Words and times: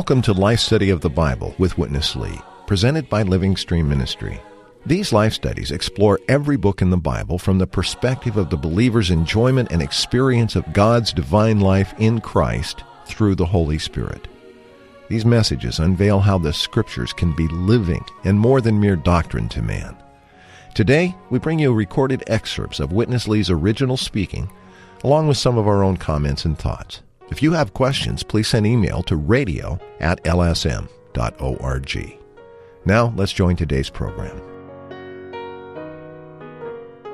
Welcome 0.00 0.22
to 0.22 0.32
Life 0.32 0.60
Study 0.60 0.88
of 0.88 1.02
the 1.02 1.10
Bible 1.10 1.54
with 1.58 1.76
Witness 1.76 2.16
Lee, 2.16 2.40
presented 2.66 3.10
by 3.10 3.22
Living 3.22 3.54
Stream 3.54 3.86
Ministry. 3.86 4.40
These 4.86 5.12
life 5.12 5.34
studies 5.34 5.70
explore 5.70 6.18
every 6.26 6.56
book 6.56 6.80
in 6.80 6.88
the 6.88 6.96
Bible 6.96 7.36
from 7.36 7.58
the 7.58 7.66
perspective 7.66 8.38
of 8.38 8.48
the 8.48 8.56
believer's 8.56 9.10
enjoyment 9.10 9.70
and 9.70 9.82
experience 9.82 10.56
of 10.56 10.72
God's 10.72 11.12
divine 11.12 11.60
life 11.60 11.92
in 11.98 12.18
Christ 12.22 12.82
through 13.04 13.34
the 13.34 13.44
Holy 13.44 13.78
Spirit. 13.78 14.26
These 15.10 15.26
messages 15.26 15.78
unveil 15.78 16.20
how 16.20 16.38
the 16.38 16.54
Scriptures 16.54 17.12
can 17.12 17.36
be 17.36 17.46
living 17.48 18.02
and 18.24 18.40
more 18.40 18.62
than 18.62 18.80
mere 18.80 18.96
doctrine 18.96 19.50
to 19.50 19.60
man. 19.60 19.94
Today, 20.74 21.14
we 21.28 21.38
bring 21.38 21.58
you 21.58 21.74
recorded 21.74 22.24
excerpts 22.26 22.80
of 22.80 22.90
Witness 22.90 23.28
Lee's 23.28 23.50
original 23.50 23.98
speaking, 23.98 24.50
along 25.04 25.28
with 25.28 25.36
some 25.36 25.58
of 25.58 25.68
our 25.68 25.84
own 25.84 25.98
comments 25.98 26.46
and 26.46 26.58
thoughts. 26.58 27.02
If 27.30 27.42
you 27.42 27.52
have 27.52 27.74
questions, 27.74 28.22
please 28.22 28.48
send 28.48 28.66
email 28.66 29.02
to 29.04 29.16
radio 29.16 29.78
at 30.00 30.22
lsm.org. 30.24 32.18
Now, 32.84 33.12
let's 33.16 33.32
join 33.32 33.56
today's 33.56 33.90
program. 33.90 34.40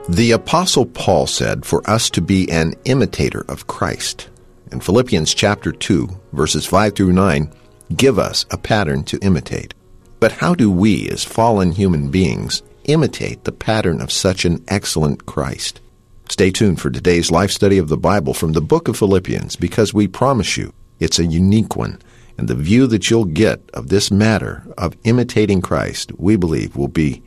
The 0.09 0.31
Apostle 0.33 0.87
Paul 0.87 1.27
said 1.27 1.67
for 1.67 1.89
us 1.89 2.09
to 2.11 2.23
be 2.23 2.51
an 2.51 2.75
imitator 2.85 3.45
of 3.49 3.67
Christ. 3.67 4.29
In 4.73 4.81
Philippians 4.81 5.35
chapter 5.35 5.73
2, 5.73 6.09
verses 6.33 6.65
5 6.65 6.95
through 6.95 7.13
9, 7.13 7.53
give 7.97 8.19
us 8.19 8.47
a 8.51 8.57
pattern 8.57 9.03
to 9.05 9.19
imitate. 9.19 9.75
But 10.19 10.33
how 10.33 10.55
do 10.55 10.71
we, 10.71 11.09
as 11.11 11.25
fallen 11.25 11.73
human 11.73 12.11
beings, 12.11 12.63
imitate 12.85 13.45
the 13.45 13.53
pattern 13.53 14.01
of 14.01 14.13
such 14.13 14.45
an 14.45 14.65
excellent 14.69 15.27
Christ? 15.27 15.81
Stay 16.29 16.51
tuned 16.51 16.81
for 16.81 16.91
today's 16.91 17.31
life 17.31 17.51
study 17.51 17.79
of 17.79 17.89
the 17.89 17.97
Bible 17.97 18.35
from 18.35 18.53
the 18.53 18.61
book 18.61 18.89
of 18.89 18.97
Philippians 18.97 19.57
because 19.57 19.95
we 19.95 20.09
promise 20.09 20.57
you 20.57 20.73
it's 20.99 21.19
a 21.19 21.27
unique 21.27 21.77
one. 21.77 22.01
And 22.39 22.49
the 22.49 22.55
view 22.55 22.87
that 22.89 23.09
you'll 23.09 23.25
get 23.25 23.61
of 23.73 23.89
this 23.89 24.11
matter 24.11 24.63
of 24.77 24.97
imitating 25.05 25.63
Christ, 25.63 26.13
we 26.19 26.37
believe, 26.37 26.77
will 26.77 26.89
be 26.89 27.23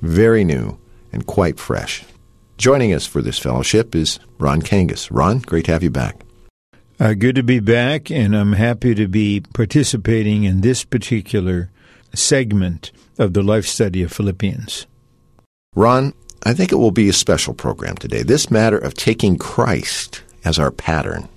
very 0.00 0.44
new 0.44 0.78
and 1.12 1.26
quite 1.26 1.58
fresh. 1.58 2.04
Joining 2.56 2.94
us 2.94 3.06
for 3.06 3.20
this 3.20 3.38
fellowship 3.38 3.94
is 3.94 4.18
Ron 4.38 4.62
Kangas. 4.62 5.08
Ron, 5.10 5.40
great 5.40 5.66
to 5.66 5.72
have 5.72 5.82
you 5.82 5.90
back. 5.90 6.22
Uh, 6.98 7.12
good 7.12 7.34
to 7.34 7.42
be 7.42 7.60
back, 7.60 8.10
and 8.10 8.34
I'm 8.34 8.54
happy 8.54 8.94
to 8.94 9.06
be 9.06 9.42
participating 9.52 10.44
in 10.44 10.62
this 10.62 10.82
particular 10.84 11.70
segment 12.14 12.92
of 13.18 13.34
the 13.34 13.42
life 13.42 13.66
study 13.66 14.02
of 14.02 14.12
Philippians. 14.12 14.86
Ron, 15.74 16.14
I 16.42 16.52
think 16.52 16.72
it 16.72 16.76
will 16.76 16.90
be 16.90 17.08
a 17.08 17.14
special 17.14 17.54
program 17.54 17.96
today. 17.96 18.22
This 18.22 18.50
matter 18.50 18.78
of 18.78 18.94
taking 18.94 19.36
Christ 19.38 20.22
as 20.44 20.58
our 20.58 20.70
pattern. 20.70 21.28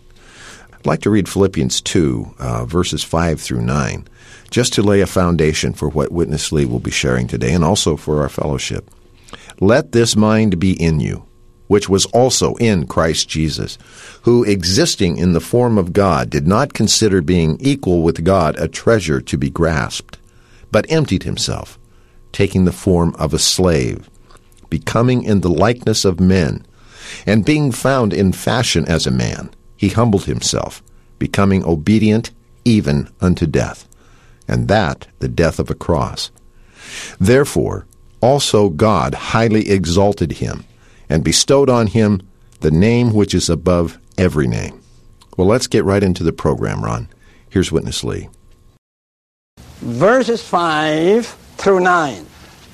I'd 0.74 0.86
like 0.86 1.02
to 1.02 1.10
read 1.10 1.28
Philippians 1.28 1.82
2, 1.82 2.36
uh, 2.40 2.66
verses 2.66 3.04
5 3.04 3.42
through 3.42 3.62
9, 3.62 4.08
just 4.50 4.74
to 4.74 4.84
lay 4.84 5.02
a 5.02 5.08
foundation 5.08 5.74
for 5.74 5.90
what 5.90 6.12
Witness 6.12 6.52
Lee 6.52 6.66
will 6.66 6.80
be 6.80 6.92
sharing 6.92 7.28
today 7.28 7.54
and 7.54 7.64
also 7.64 7.98
for 7.98 8.22
our 8.22 8.30
fellowship. 8.30 8.90
Let 9.60 9.92
this 9.92 10.16
mind 10.16 10.60
be 10.60 10.72
in 10.82 11.00
you, 11.00 11.26
which 11.68 11.90
was 11.90 12.06
also 12.08 12.56
in 12.56 12.88
Christ 12.88 13.28
Jesus, 13.28 13.78
who, 14.22 14.44
existing 14.44 15.18
in 15.18 15.34
the 15.34 15.42
form 15.42 15.78
of 15.78 15.92
God, 15.92 16.30
did 16.30 16.48
not 16.48 16.74
consider 16.74 17.22
being 17.22 17.58
equal 17.60 18.02
with 18.02 18.24
God 18.24 18.58
a 18.58 18.68
treasure 18.68 19.22
to 19.22 19.38
be 19.38 19.50
grasped, 19.50 20.18
but 20.72 20.90
emptied 20.90 21.24
himself, 21.24 21.78
taking 22.32 22.66
the 22.66 22.72
form 22.72 23.14
of 23.16 23.34
a 23.34 23.40
slave 23.40 24.10
becoming 24.70 25.24
in 25.24 25.42
the 25.42 25.50
likeness 25.50 26.06
of 26.06 26.20
men. 26.20 26.66
And 27.26 27.46
being 27.46 27.72
found 27.72 28.14
in 28.14 28.32
fashion 28.32 28.86
as 28.88 29.08
a 29.08 29.12
man, 29.12 29.50
he 29.76 29.90
humbled 29.90 30.26
himself, 30.26 30.84
becoming 31.18 31.64
obedient 31.66 32.32
even 32.66 33.10
unto 33.20 33.48
death, 33.48 33.88
and 34.48 34.68
that 34.68 35.08
the 35.20 35.28
death 35.28 35.60
of 35.60 35.70
a 35.70 35.76
cross. 35.76 36.32
Therefore, 37.20 37.88
also 38.22 38.70
God 38.70 39.14
highly 39.14 39.70
exalted 39.70 40.34
him, 40.34 40.66
and 41.10 41.24
bestowed 41.24 41.70
on 41.70 41.88
him 41.88 42.22
the 42.60 42.72
name 42.72 43.14
which 43.14 43.34
is 43.34 43.50
above 43.50 43.98
every 44.18 44.48
name. 44.48 44.82
Well, 45.38 45.48
let's 45.48 45.68
get 45.68 45.86
right 45.86 46.04
into 46.04 46.24
the 46.24 46.34
program, 46.34 46.84
Ron. 46.84 47.08
Here's 47.50 47.72
Witness 47.72 48.04
Lee. 48.04 48.30
Verses 49.82 50.44
5 50.44 51.26
through 51.58 51.80
9 51.80 52.26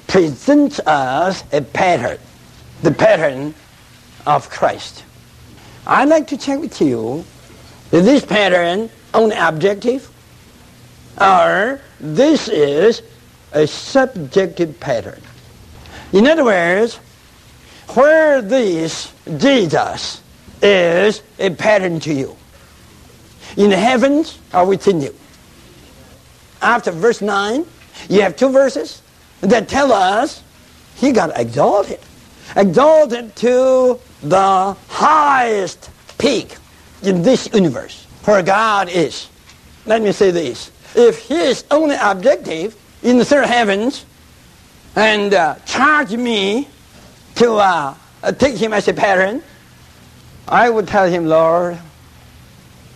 presents 0.07 0.79
us 0.79 1.43
a 1.51 1.61
pattern, 1.61 2.17
the 2.81 2.91
pattern 2.91 3.53
of 4.25 4.49
Christ. 4.49 5.03
I'd 5.87 6.09
like 6.09 6.27
to 6.27 6.37
check 6.37 6.59
with 6.59 6.81
you, 6.81 7.23
is 7.91 8.05
this 8.05 8.25
pattern 8.25 8.89
only 9.13 9.35
objective? 9.35 10.09
Or 11.19 11.79
this 11.99 12.47
is 12.47 13.01
a 13.53 13.67
subjective 13.67 14.79
pattern? 14.79 15.21
In 16.11 16.27
other 16.27 16.43
words, 16.43 16.95
where 17.89 18.41
this 18.41 19.13
Jesus 19.37 20.21
is 20.61 21.21
a 21.39 21.51
pattern 21.51 21.99
to 22.01 22.13
you, 22.13 22.35
in 23.57 23.69
the 23.69 23.77
heavens 23.77 24.39
or 24.53 24.65
within 24.65 25.01
you. 25.01 25.15
After 26.61 26.91
verse 26.91 27.21
9, 27.21 27.65
you 28.09 28.21
have 28.21 28.35
two 28.35 28.49
verses 28.49 29.01
that 29.41 29.67
tell 29.67 29.91
us 29.91 30.43
he 30.95 31.11
got 31.11 31.37
exalted. 31.37 31.99
Exalted 32.55 33.35
to 33.37 33.99
the 34.21 34.77
highest 34.87 35.89
peak 36.17 36.57
in 37.03 37.21
this 37.21 37.49
universe 37.53 38.05
where 38.25 38.41
God 38.41 38.89
is. 38.89 39.29
Let 39.85 40.01
me 40.01 40.11
say 40.11 40.31
this. 40.31 40.71
If 40.95 41.27
his 41.27 41.65
only 41.69 41.97
objective 41.99 42.75
in 43.03 43.17
the 43.17 43.25
third 43.25 43.45
heavens 43.45 44.05
and 44.95 45.33
uh, 45.33 45.55
charge 45.65 46.11
me 46.13 46.67
to 47.35 47.53
uh, 47.53 47.95
take 48.37 48.55
him 48.55 48.73
as 48.73 48.87
a 48.87 48.93
parent, 48.93 49.43
I 50.47 50.69
would 50.69 50.87
tell 50.87 51.09
him, 51.09 51.25
Lord, 51.25 51.77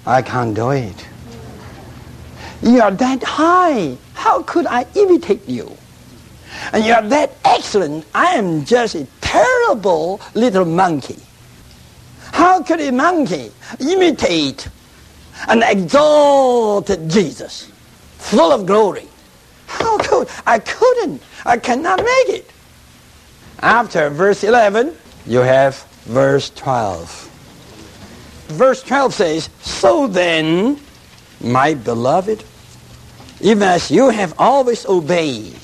I 0.05 0.21
can't 0.21 0.55
do 0.55 0.71
it. 0.71 1.07
You 2.61 2.81
are 2.81 2.91
that 2.91 3.23
high. 3.23 3.97
How 4.13 4.41
could 4.43 4.65
I 4.65 4.85
imitate 4.95 5.47
you? 5.47 5.75
And 6.73 6.85
you 6.85 6.93
are 6.93 7.01
that 7.01 7.31
excellent. 7.45 8.05
I 8.13 8.35
am 8.35 8.65
just 8.65 8.95
a 8.95 9.07
terrible 9.21 10.21
little 10.33 10.65
monkey. 10.65 11.19
How 12.31 12.61
could 12.61 12.79
a 12.79 12.91
monkey 12.91 13.51
imitate 13.79 14.67
an 15.47 15.63
exalted 15.63 17.09
Jesus, 17.09 17.71
full 18.17 18.51
of 18.51 18.65
glory? 18.65 19.07
How 19.67 19.97
could 19.97 20.27
I 20.45 20.59
couldn't. 20.59 21.21
I 21.45 21.57
cannot 21.57 21.99
make 21.99 22.29
it. 22.29 22.51
After 23.61 24.09
verse 24.09 24.43
11, 24.43 24.95
you 25.25 25.39
have 25.39 25.83
verse 26.05 26.49
12. 26.51 27.27
Verse 28.49 28.81
12 28.83 29.13
says, 29.13 29.49
So 29.61 30.07
then, 30.07 30.79
my 31.39 31.75
beloved, 31.75 32.43
even 33.41 33.63
as 33.63 33.91
you 33.91 34.09
have 34.09 34.33
always 34.39 34.85
obeyed, 34.85 35.55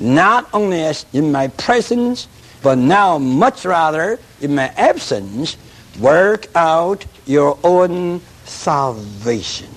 not 0.00 0.48
only 0.52 0.82
as 0.82 1.06
in 1.12 1.30
my 1.30 1.48
presence, 1.48 2.26
but 2.62 2.78
now 2.78 3.18
much 3.18 3.64
rather 3.64 4.18
in 4.40 4.54
my 4.54 4.68
absence, 4.76 5.56
work 5.98 6.46
out 6.54 7.04
your 7.26 7.58
own 7.62 8.20
salvation. 8.44 9.68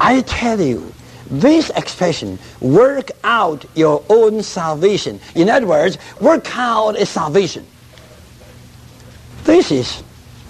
I 0.00 0.22
tell 0.22 0.60
you, 0.60 0.92
this 1.30 1.70
expression, 1.70 2.38
work 2.60 3.10
out 3.22 3.64
your 3.76 4.02
own 4.08 4.42
salvation. 4.42 5.20
In 5.34 5.48
other 5.48 5.66
words, 5.66 5.96
work 6.20 6.46
out 6.58 6.98
a 6.98 7.06
salvation. 7.06 7.66
This 9.44 9.70
is 9.70 10.02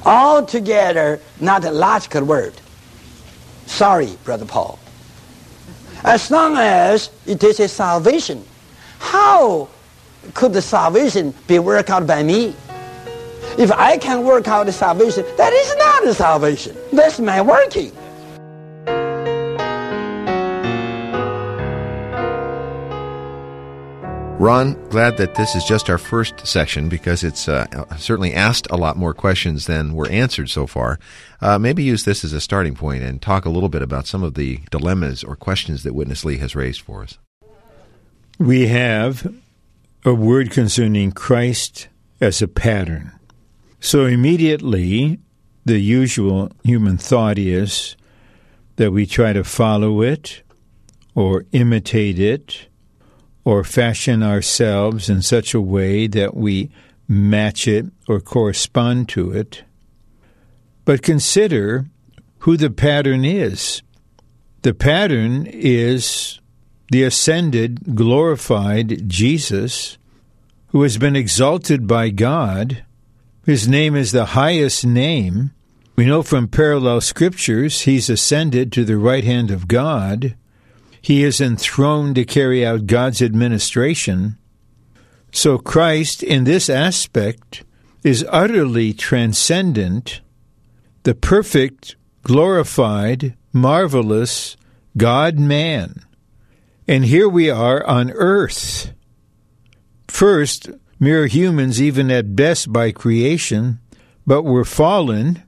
altogether 0.05 1.21
not 1.41 1.65
a 1.65 1.71
logical 1.71 2.25
word. 2.25 2.55
Sorry, 3.67 4.17
Brother 4.25 4.47
Paul. 4.47 4.80
As 6.05 6.31
long 6.31 6.57
as 6.57 7.11
it 7.27 7.43
is 7.45 7.61
a 7.61 7.69
salvation, 7.69 8.45
how 8.99 9.69
could 10.35 10.53
the 10.53 10.63
salvation 10.63 11.35
be 11.47 11.59
worked 11.59 11.91
out 11.91 12.07
by 12.07 12.23
me? 12.23 12.55
If 13.59 13.73
I 13.73 13.99
can 13.99 14.25
work 14.25 14.49
out 14.49 14.67
the 14.67 14.73
salvation, 14.73 15.25
that 15.37 15.53
is 15.53 15.77
not 15.77 16.07
a 16.07 16.15
salvation. 16.15 16.77
That's 16.93 17.21
my 17.21 17.41
working. 17.41 17.93
Ron, 24.41 24.73
glad 24.89 25.19
that 25.19 25.35
this 25.35 25.55
is 25.55 25.67
just 25.67 25.91
our 25.91 25.99
first 25.99 26.47
section 26.47 26.89
because 26.89 27.23
it's 27.23 27.47
uh, 27.47 27.67
certainly 27.99 28.33
asked 28.33 28.67
a 28.71 28.77
lot 28.79 28.97
more 28.97 29.13
questions 29.13 29.67
than 29.67 29.93
were 29.93 30.09
answered 30.09 30.49
so 30.49 30.67
far. 30.67 30.99
Uh, 31.43 31.59
maybe 31.59 31.83
use 31.83 32.07
this 32.07 32.25
as 32.25 32.33
a 32.33 32.41
starting 32.41 32.75
point 32.75 33.03
and 33.03 33.21
talk 33.21 33.45
a 33.45 33.51
little 33.51 33.69
bit 33.69 33.83
about 33.83 34.07
some 34.07 34.23
of 34.23 34.33
the 34.33 34.61
dilemmas 34.71 35.23
or 35.23 35.37
questions 35.37 35.83
that 35.83 35.95
Witness 35.95 36.25
Lee 36.25 36.39
has 36.39 36.57
raised 36.57 36.81
for 36.81 37.03
us. 37.03 37.19
We 38.39 38.69
have 38.69 39.31
a 40.07 40.15
word 40.15 40.51
concerning 40.51 41.13
Christ 41.13 41.89
as 42.19 42.41
a 42.41 42.49
pattern. 42.49 43.13
So 43.79 44.07
immediately, 44.07 45.19
the 45.67 45.81
usual 45.81 46.51
human 46.65 46.97
thought 46.97 47.39
is 47.39 47.95
that 48.77 48.91
we 48.91 49.05
try 49.05 49.35
to 49.35 49.45
follow 49.45 50.01
it 50.01 50.43
or 51.15 51.45
imitate 51.53 52.19
it 52.19 52.70
or 53.51 53.65
fashion 53.65 54.23
ourselves 54.23 55.11
in 55.11 55.21
such 55.21 55.55
a 55.55 55.61
way 55.61 56.07
that 56.07 56.37
we 56.37 56.71
match 57.09 57.67
it 57.67 57.85
or 58.07 58.21
correspond 58.21 59.09
to 59.09 59.33
it. 59.33 59.65
But 60.85 61.03
consider 61.03 61.87
who 62.39 62.57
the 62.57 62.71
pattern 62.71 63.25
is. 63.25 63.83
The 64.63 64.73
pattern 64.73 65.47
is 65.47 66.39
the 66.93 67.03
ascended, 67.03 67.97
glorified 67.97 69.09
Jesus, 69.09 69.99
who 70.69 70.85
has 70.85 70.97
been 70.97 71.17
exalted 71.17 71.89
by 71.89 72.11
God. 72.11 72.85
His 73.45 73.67
name 73.67 73.97
is 73.97 74.13
the 74.13 74.27
highest 74.27 74.87
name. 74.87 75.51
We 75.97 76.07
know 76.07 76.23
from 76.23 76.47
parallel 76.47 77.01
scriptures 77.01 77.81
he's 77.81 78.09
ascended 78.09 78.71
to 78.73 78.85
the 78.85 78.97
right 78.97 79.25
hand 79.25 79.51
of 79.51 79.67
God. 79.67 80.37
He 81.01 81.25
is 81.25 81.41
enthroned 81.41 82.15
to 82.17 82.25
carry 82.25 82.65
out 82.65 82.87
God's 82.87 83.23
administration. 83.23 84.37
So 85.33 85.59
Christ, 85.59 86.23
in 86.23 86.45
this 86.45 86.69
aspect, 86.69 87.65
is 88.03 88.27
utterly 88.29 88.93
transcendent, 88.93 90.21
the 91.05 91.15
perfect, 91.15 91.97
glorified, 92.23 93.37
marvelous 93.53 94.57
God 94.97 95.39
man. 95.39 96.05
And 96.87 97.05
here 97.05 97.29
we 97.29 97.49
are 97.49 97.87
on 97.87 98.11
earth. 98.13 98.93
First, 100.09 100.71
mere 100.99 101.27
humans, 101.27 101.81
even 101.81 102.11
at 102.11 102.37
best 102.37 102.73
by 102.73 102.91
creation, 102.91 103.79
but 104.27 104.43
we're 104.43 104.65
fallen. 104.65 105.43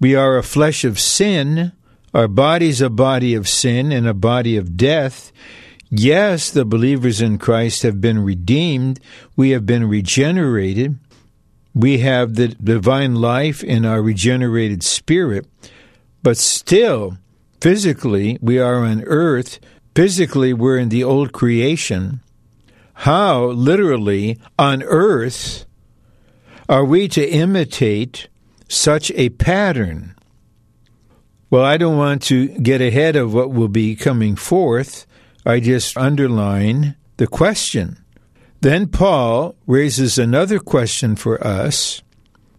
We 0.00 0.14
are 0.14 0.36
a 0.36 0.42
flesh 0.42 0.84
of 0.84 1.00
sin 1.00 1.72
our 2.14 2.28
body's 2.28 2.80
a 2.80 2.88
body 2.88 3.34
of 3.34 3.48
sin 3.48 3.90
and 3.90 4.06
a 4.06 4.14
body 4.14 4.56
of 4.56 4.76
death. 4.76 5.32
Yes, 5.90 6.50
the 6.50 6.64
believers 6.64 7.20
in 7.20 7.38
Christ 7.38 7.82
have 7.82 8.00
been 8.00 8.20
redeemed. 8.20 9.00
We 9.36 9.50
have 9.50 9.66
been 9.66 9.88
regenerated. 9.88 10.98
We 11.74 11.98
have 11.98 12.36
the 12.36 12.48
divine 12.48 13.16
life 13.16 13.64
in 13.64 13.84
our 13.84 14.00
regenerated 14.00 14.84
spirit. 14.84 15.46
But 16.22 16.36
still, 16.36 17.18
physically, 17.60 18.38
we 18.40 18.60
are 18.60 18.84
on 18.84 19.02
earth. 19.04 19.58
Physically, 19.94 20.52
we're 20.52 20.78
in 20.78 20.88
the 20.88 21.04
old 21.04 21.32
creation. 21.32 22.20
How, 22.94 23.46
literally, 23.46 24.38
on 24.56 24.84
earth, 24.84 25.66
are 26.68 26.84
we 26.84 27.08
to 27.08 27.28
imitate 27.28 28.28
such 28.68 29.10
a 29.12 29.30
pattern? 29.30 30.13
Well, 31.50 31.64
I 31.64 31.76
don't 31.76 31.96
want 31.96 32.22
to 32.24 32.48
get 32.48 32.80
ahead 32.80 33.16
of 33.16 33.34
what 33.34 33.50
will 33.50 33.68
be 33.68 33.96
coming 33.96 34.36
forth. 34.36 35.06
I 35.46 35.60
just 35.60 35.96
underline 35.96 36.96
the 37.16 37.26
question. 37.26 37.98
Then 38.60 38.88
Paul 38.88 39.56
raises 39.66 40.18
another 40.18 40.58
question 40.58 41.16
for 41.16 41.44
us 41.46 42.02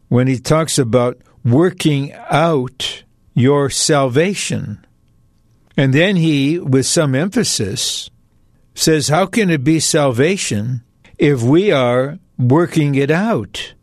when 0.08 0.28
he 0.28 0.38
talks 0.38 0.78
about 0.78 1.18
working 1.44 2.14
out 2.30 3.04
your 3.34 3.70
salvation. 3.70 4.86
And 5.76 5.94
then 5.94 6.16
he, 6.16 6.60
with 6.60 6.86
some 6.86 7.16
emphasis, 7.16 8.10
says, 8.76 9.08
How 9.08 9.26
can 9.26 9.50
it 9.50 9.64
be 9.64 9.80
salvation 9.80 10.84
if 11.18 11.42
we 11.42 11.72
are 11.72 12.20
working 12.38 12.96
it 12.96 13.12
out? 13.12 13.74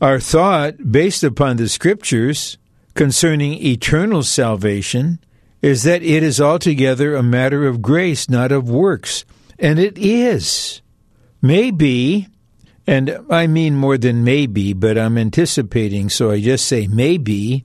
Our 0.00 0.20
thought, 0.20 0.90
based 0.90 1.24
upon 1.24 1.56
the 1.56 1.68
scriptures, 1.68 2.58
concerning 2.94 3.54
eternal 3.64 4.22
salvation 4.22 5.18
is 5.62 5.82
that 5.82 6.02
it 6.02 6.22
is 6.22 6.40
altogether 6.40 7.14
a 7.14 7.22
matter 7.22 7.66
of 7.66 7.82
grace, 7.82 8.28
not 8.28 8.52
of 8.52 8.68
works. 8.68 9.24
And 9.58 9.78
it 9.78 9.96
is. 9.96 10.82
Maybe, 11.40 12.28
and 12.86 13.18
I 13.30 13.46
mean 13.46 13.76
more 13.76 13.98
than 13.98 14.24
maybe, 14.24 14.72
but 14.72 14.98
I'm 14.98 15.18
anticipating, 15.18 16.08
so 16.08 16.30
I 16.30 16.40
just 16.40 16.66
say 16.66 16.86
maybe. 16.86 17.64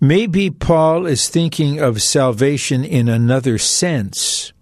Maybe 0.00 0.50
Paul 0.50 1.06
is 1.06 1.28
thinking 1.28 1.80
of 1.80 2.02
salvation 2.02 2.84
in 2.84 3.08
another 3.08 3.58
sense. 3.58 4.52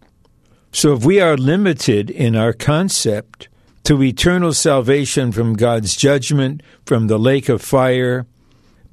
So 0.73 0.93
if 0.95 1.05
we 1.05 1.21
are 1.21 1.37
limited 1.37 2.11
in 2.11 2.35
our 2.35 2.53
concept 2.53 3.49
to 3.85 4.03
eternal 4.03 4.53
salvation 4.53 5.31
from 5.31 5.55
God's 5.55 5.97
judgment, 5.97 6.63
from 6.87 7.07
the 7.07 7.19
lake 7.19 7.49
of 7.49 7.63
fire, 7.63 8.27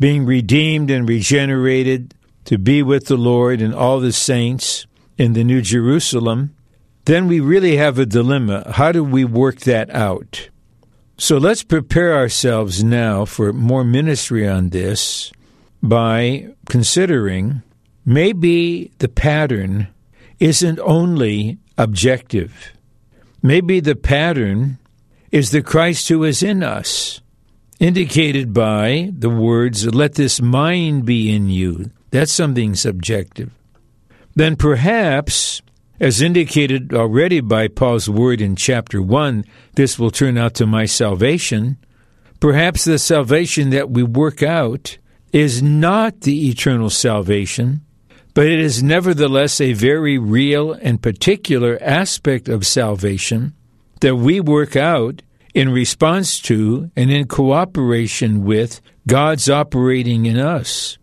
being 0.02 0.26
redeemed 0.26 0.90
and 0.90 1.08
regenerated 1.08 2.16
to 2.44 2.58
be 2.58 2.82
with 2.82 3.06
the 3.06 3.16
Lord 3.16 3.62
and 3.62 3.72
all 3.72 4.00
the 4.00 4.12
saints 4.12 4.88
in 5.16 5.34
the 5.34 5.44
New 5.44 5.62
Jerusalem, 5.62 6.56
then 7.06 7.28
we 7.28 7.40
really 7.40 7.78
have 7.78 8.00
a 8.00 8.06
dilemma. 8.08 8.72
How 8.74 8.92
do 8.92 9.04
we 9.04 9.24
work 9.26 9.60
that 9.60 9.92
out? 9.92 10.50
So 11.20 11.38
let's 11.38 11.62
prepare 11.62 12.16
ourselves 12.16 12.84
now 12.84 13.26
for 13.26 13.54
more 13.54 13.84
ministry 13.84 14.48
on 14.48 14.70
this 14.70 15.32
by 15.84 16.48
considering 16.68 17.62
maybe 18.04 18.92
the 18.98 19.08
pattern 19.08 19.88
isn't 20.40 20.80
only 20.80 21.60
objective. 21.78 22.72
Maybe 23.44 23.80
the 23.80 23.96
pattern 23.96 24.80
is 25.32 25.52
the 25.52 25.62
Christ 25.62 26.10
who 26.10 26.24
is 26.24 26.42
in 26.42 26.64
us 26.64 27.21
indicated 27.82 28.54
by 28.54 29.10
the 29.12 29.30
words, 29.30 29.88
let 29.88 30.14
this 30.14 30.40
mind 30.40 31.04
be 31.04 31.34
in 31.34 31.50
you. 31.50 31.90
That's 32.12 32.32
something 32.32 32.76
subjective. 32.76 33.52
Then 34.36 34.56
perhaps, 34.56 35.64
as 36.00 36.22
indicated 36.22 36.94
already 36.94 37.42
by 37.42 37.68
Paul's 37.68 38.08
word 38.08 38.40
in 38.40 38.56
chapter 38.56 39.02
1, 39.02 39.44
this 39.76 39.98
will 39.98 40.12
turn 40.12 40.38
out 40.38 40.54
to 40.56 40.68
my 40.68 40.86
salvation. 40.86 41.78
Perhaps 42.40 42.86
the 42.86 43.00
salvation 43.00 43.72
that 43.72 43.90
we 43.90 44.04
work 44.04 44.44
out 44.44 45.00
is 45.34 45.64
not 45.64 46.22
the 46.22 46.50
eternal 46.50 46.92
salvation, 46.92 47.82
but 48.36 48.46
it 48.46 48.60
is 48.60 48.84
nevertheless 48.84 49.60
a 49.60 49.74
very 49.74 50.20
real 50.20 50.74
and 50.74 51.02
particular 51.02 51.80
aspect 51.82 52.48
of 52.48 52.68
salvation 52.68 53.54
that 54.02 54.18
we 54.18 54.40
work 54.40 54.76
out 54.76 55.24
in 55.54 55.70
response 55.70 56.40
to 56.42 56.92
and 56.96 57.12
in 57.12 57.28
cooperation 57.28 58.44
with 58.44 58.82
God's 59.08 59.50
operating 59.50 60.26
in 60.26 60.38
us. 60.38 60.98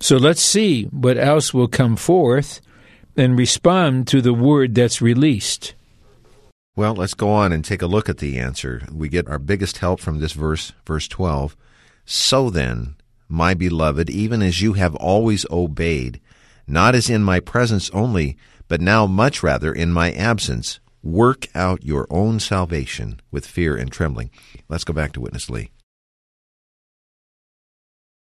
So 0.00 0.16
let's 0.16 0.42
see 0.42 0.84
what 0.84 1.16
else 1.16 1.54
will 1.54 1.68
come 1.68 1.96
forth 1.96 2.60
and 3.16 3.38
respond 3.38 4.06
to 4.08 4.20
the 4.20 4.34
word 4.34 4.74
that's 4.74 5.00
released. 5.00 5.74
Well, 6.76 6.94
let's 6.94 7.14
go 7.14 7.30
on 7.30 7.52
and 7.52 7.64
take 7.64 7.80
a 7.80 7.86
look 7.86 8.08
at 8.10 8.18
the 8.18 8.38
answer. 8.38 8.82
We 8.92 9.08
get 9.08 9.28
our 9.28 9.38
biggest 9.38 9.78
help 9.78 10.00
from 10.00 10.20
this 10.20 10.32
verse, 10.32 10.72
verse 10.86 11.08
12. 11.08 11.56
So 12.04 12.50
then, 12.50 12.96
my 13.28 13.54
beloved, 13.54 14.10
even 14.10 14.42
as 14.42 14.60
you 14.60 14.74
have 14.74 14.94
always 14.96 15.46
obeyed, 15.50 16.20
not 16.66 16.94
as 16.94 17.08
in 17.08 17.24
my 17.24 17.40
presence 17.40 17.88
only, 17.90 18.36
but 18.68 18.82
now 18.82 19.06
much 19.06 19.42
rather 19.42 19.72
in 19.72 19.92
my 19.92 20.12
absence, 20.12 20.78
Work 21.06 21.46
out 21.54 21.84
your 21.84 22.08
own 22.10 22.40
salvation 22.40 23.20
with 23.30 23.46
fear 23.46 23.76
and 23.76 23.92
trembling. 23.92 24.28
Let's 24.68 24.82
go 24.82 24.92
back 24.92 25.12
to 25.12 25.20
Witness 25.20 25.48
Lee. 25.48 25.70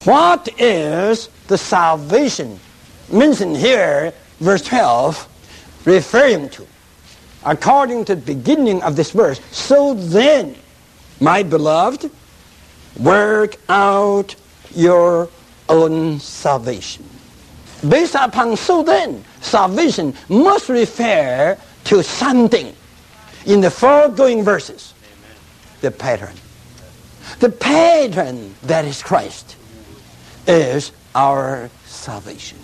What 0.05 0.51
is 0.61 1.31
the 1.47 1.57
salvation 1.57 2.61
mentioned 3.11 3.57
here, 3.57 4.13
verse 4.39 4.61
12, 4.61 5.83
referring 5.87 6.51
to? 6.51 6.67
According 7.47 8.05
to 8.05 8.17
the 8.17 8.21
beginning 8.21 8.83
of 8.83 8.97
this 8.97 9.13
verse, 9.13 9.41
so 9.51 9.95
then, 9.95 10.55
my 11.21 11.43
beloved, 11.43 12.11
work 13.01 13.57
out 13.71 14.37
your 14.75 15.31
own 15.71 16.21
salvation. 16.21 17.09
Based 17.89 18.15
upon 18.15 18.59
so 18.59 18.83
then, 18.83 19.25
salvation 19.41 20.13
must 20.29 20.69
refer 20.69 21.57
to 21.85 22.03
something 22.03 22.75
in 23.47 23.61
the 23.61 23.71
foregoing 23.71 24.43
verses. 24.43 24.95
The 25.81 25.91
pattern. 25.91 26.35
The 27.41 27.51
pattern 27.51 28.55
that 28.63 28.85
is 28.85 29.03
Christ 29.03 29.57
is 30.47 30.93
our 31.15 31.71
salvation. 31.85 32.59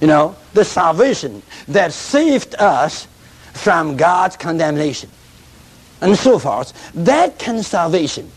You 0.00 0.06
know, 0.06 0.36
the 0.54 0.64
salvation 0.64 1.42
that 1.68 1.92
saved 1.92 2.54
us 2.54 3.06
from 3.52 3.96
God's 3.96 4.36
condemnation 4.36 5.10
and 6.00 6.16
so 6.16 6.38
forth. 6.38 6.72
That 6.94 7.38
kind 7.38 7.58
of 7.58 7.66
salvation 7.66 8.30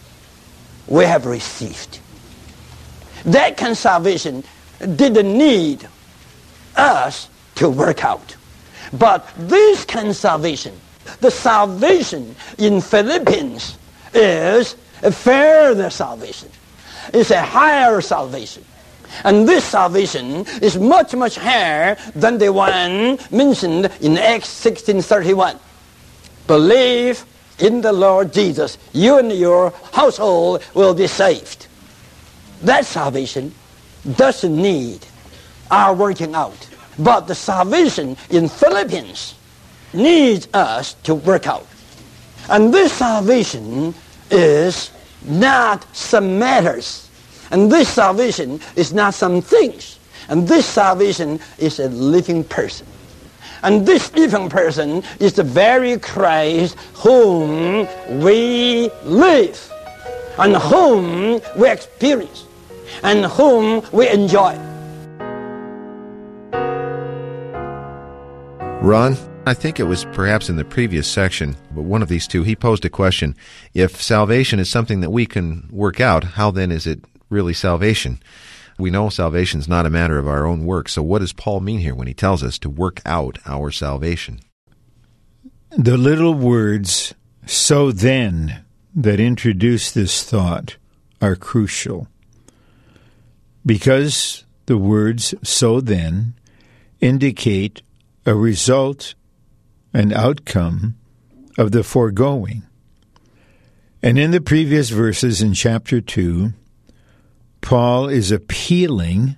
we 0.88 1.06
have 1.06 1.26
received. 1.26 2.00
That 3.26 3.56
kind 3.58 3.72
of 3.72 3.78
salvation 3.78 4.44
didn't 4.80 5.38
need 5.38 5.88
us 6.76 7.30
to 7.56 7.70
work 7.70 8.04
out. 8.04 8.36
But 8.94 9.28
this 9.38 9.86
kind 9.86 10.10
of 10.10 10.16
salvation, 10.16 10.80
the 11.20 11.32
salvation 11.32 12.36
in 12.58 12.82
Philippians 12.82 13.78
is 14.14 14.76
a 15.02 15.12
further 15.12 15.90
salvation. 15.90 16.50
It's 17.14 17.32
a 17.32 17.42
higher 17.42 18.02
salvation. 18.02 18.64
And 19.24 19.48
this 19.48 19.64
salvation 19.64 20.46
is 20.62 20.78
much, 20.78 21.14
much 21.16 21.36
higher 21.36 21.96
than 22.16 22.38
the 22.38 22.52
one 22.52 23.20
mentioned 23.32 23.92
in 24.02 24.18
Acts 24.18 24.50
16.31. 24.64 25.60
Believe 26.48 27.26
in 27.60 27.82
the 27.82 27.94
Lord 27.94 28.34
Jesus. 28.34 28.78
You 28.92 29.20
and 29.20 29.32
your 29.32 29.72
household 29.92 30.64
will 30.74 30.94
be 30.94 31.08
saved. 31.08 31.68
That 32.62 32.86
salvation 32.86 33.54
doesn't 34.16 34.56
need 34.56 35.06
our 35.70 35.94
working 35.94 36.34
out. 36.34 36.70
But 37.00 37.28
the 37.28 37.36
salvation 37.36 38.18
in 38.30 38.50
Philippians 38.50 39.36
needs 39.94 40.48
us 40.54 40.94
to 41.04 41.16
work 41.16 41.48
out. 41.48 41.68
And 42.50 42.74
this 42.74 42.92
salvation 42.94 43.94
is 44.30 44.92
not 45.26 45.86
some 45.96 46.38
matters. 46.40 47.10
And 47.52 47.72
this 47.72 47.90
salvation 47.90 48.60
is 48.76 48.94
not 48.94 49.14
some 49.14 49.42
things. 49.42 50.00
And 50.30 50.48
this 50.48 50.66
salvation 50.66 51.40
is 51.58 51.80
a 51.80 51.90
living 51.90 52.44
person. 52.44 52.88
And 53.64 53.86
this 53.86 54.14
living 54.14 54.50
person 54.50 55.04
is 55.20 55.34
the 55.34 55.44
very 55.44 55.98
Christ 55.98 56.78
whom 56.96 57.88
we 58.22 58.90
live 59.06 59.72
and 60.38 60.56
whom 60.58 61.42
we 61.58 61.70
experience 61.70 62.46
and 63.04 63.26
whom 63.26 63.84
we 63.92 64.10
enjoy. 64.10 64.60
Ron, 68.84 69.16
I 69.46 69.54
think 69.54 69.80
it 69.80 69.84
was 69.84 70.04
perhaps 70.12 70.50
in 70.50 70.58
the 70.58 70.66
previous 70.66 71.08
section, 71.08 71.56
but 71.72 71.84
one 71.84 72.02
of 72.02 72.10
these 72.10 72.28
two, 72.28 72.44
he 72.44 72.54
posed 72.54 72.84
a 72.84 72.90
question. 72.90 73.34
If 73.74 74.02
salvation 74.02 74.60
is 74.60 74.70
something 74.70 75.00
that 75.00 75.10
we 75.10 75.26
can 75.26 75.70
work 75.72 76.02
out, 76.02 76.26
how 76.26 76.52
then 76.52 76.70
is 76.70 76.86
it 76.86 77.00
really 77.30 77.54
salvation? 77.54 78.22
We 78.78 78.90
know 78.92 79.08
salvation 79.08 79.62
is 79.62 79.70
not 79.70 79.86
a 79.86 79.90
matter 79.90 80.18
of 80.18 80.28
our 80.28 80.46
own 80.46 80.66
work. 80.66 80.90
So 80.90 81.02
what 81.02 81.20
does 81.20 81.32
Paul 81.32 81.62
mean 81.62 81.80
here 81.80 81.96
when 81.96 82.08
he 82.08 82.14
tells 82.14 82.44
us 82.44 82.60
to 82.60 82.70
work 82.70 83.02
out 83.06 83.38
our 83.46 83.72
salvation? 83.72 84.42
The 85.70 85.96
little 85.96 86.34
words, 86.34 87.14
so 87.46 87.90
then, 87.94 88.66
that 88.94 89.18
introduce 89.18 89.92
this 89.92 90.24
thought 90.24 90.76
are 91.22 91.38
crucial. 91.38 92.10
Because 93.66 94.44
the 94.66 94.78
words, 94.78 95.34
so 95.42 95.80
then, 95.80 96.34
indicate 97.00 97.82
a 98.26 98.36
result, 98.36 99.16
an 99.94 100.14
outcome 100.14 100.96
of 101.58 101.72
the 101.72 101.84
foregoing. 101.84 102.64
And 104.02 104.18
in 104.20 104.32
the 104.32 104.42
previous 104.42 104.90
verses 104.90 105.42
in 105.42 105.54
chapter 105.54 106.02
2, 106.02 106.54
Paul 107.62 108.10
is 108.10 108.32
appealing 108.32 109.38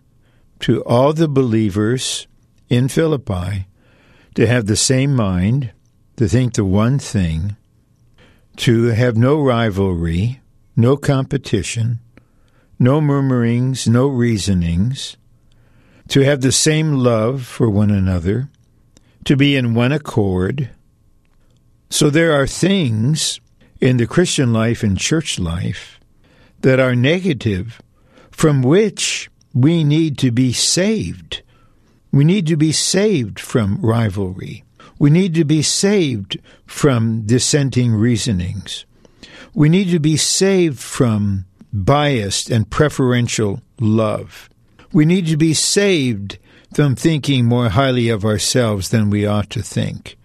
to 0.62 0.84
all 0.84 1.14
the 1.14 1.28
believers 1.28 2.28
in 2.70 2.88
Philippi 2.88 3.68
to 4.34 4.48
have 4.48 4.66
the 4.66 4.76
same 4.76 5.16
mind, 5.16 5.72
to 6.18 6.28
think 6.28 6.54
the 6.54 6.66
one 6.66 6.98
thing, 6.98 7.56
to 8.58 8.86
have 8.86 9.18
no 9.18 9.40
rivalry, 9.42 10.42
no 10.76 10.98
competition, 10.98 12.00
no 12.80 13.00
murmurings, 13.00 13.88
no 13.88 14.08
reasonings, 14.08 15.18
to 16.08 16.22
have 16.22 16.42
the 16.42 16.52
same 16.52 16.94
love 16.94 17.46
for 17.46 17.70
one 17.70 17.92
another, 17.92 18.50
to 19.26 19.36
be 19.36 19.56
in 19.56 19.74
one 19.74 19.92
accord. 19.92 20.70
So 21.90 22.10
there 22.10 22.34
are 22.34 22.48
things 22.48 23.40
in 23.82 23.98
the 23.98 24.08
Christian 24.08 24.54
life 24.54 24.84
and 24.84 24.98
church 24.98 25.40
life 25.40 26.00
that 26.62 26.80
are 26.80 26.96
negative 26.96 27.82
from 28.32 28.62
which 28.62 29.30
we 29.54 29.84
need 29.84 30.18
to 30.20 30.32
be 30.32 30.54
saved. 30.54 31.42
We 32.12 32.24
need 32.24 32.48
to 32.48 32.58
be 32.58 32.72
saved 32.72 33.40
from 33.40 33.80
rivalry. 33.82 34.64
We 34.98 35.10
need 35.10 35.34
to 35.36 35.46
be 35.46 35.62
saved 35.62 36.40
from 36.66 37.24
dissenting 37.26 37.94
reasonings. 37.94 38.86
We 39.54 39.70
need 39.70 39.90
to 39.92 40.00
be 40.00 40.18
saved 40.18 40.80
from 40.80 41.46
biased 41.74 42.50
and 42.50 42.70
preferential 42.70 43.62
love. 43.80 44.50
We 44.94 45.06
need 45.06 45.28
to 45.28 45.38
be 45.38 45.54
saved 45.54 46.38
from 46.76 46.94
thinking 46.94 47.46
more 47.46 47.70
highly 47.70 48.10
of 48.10 48.26
ourselves 48.26 48.90
than 48.90 49.10
we 49.10 49.26
ought 49.26 49.50
to 49.50 49.62
think. 49.62 50.18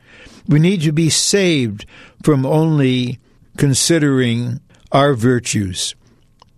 We 0.48 0.58
need 0.58 0.82
to 0.82 0.90
be 0.90 1.08
saved 1.08 1.86
from 2.24 2.44
only 2.44 3.20
considering 3.56 4.58
our 4.90 5.14
virtues 5.14 5.94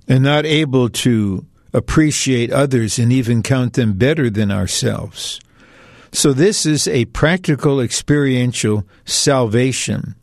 and 0.09 0.25
not 0.25 0.47
able 0.47 0.89
to 0.89 1.45
appreciate 1.75 2.51
others 2.51 2.99
and 2.99 3.13
even 3.13 3.43
count 3.43 3.75
them 3.75 3.93
better 3.93 4.31
than 4.31 4.51
ourselves. 4.51 5.39
So, 6.11 6.33
this 6.33 6.65
is 6.65 6.89
a 6.89 7.05
practical 7.07 7.79
experiential 7.79 8.87
salvation 9.05 10.15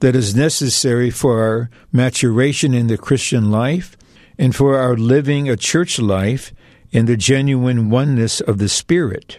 that 0.00 0.14
is 0.14 0.36
necessary 0.36 1.08
for 1.08 1.42
our 1.42 1.70
maturation 1.92 2.74
in 2.74 2.88
the 2.88 2.98
Christian 2.98 3.50
life 3.50 3.96
and 4.36 4.54
for 4.54 4.76
our 4.76 4.98
living 4.98 5.48
a 5.48 5.56
church 5.56 5.98
life 5.98 6.52
in 6.94 7.06
the 7.06 7.16
genuine 7.16 7.90
oneness 7.90 8.40
of 8.40 8.58
the 8.58 8.68
Spirit. 8.68 9.38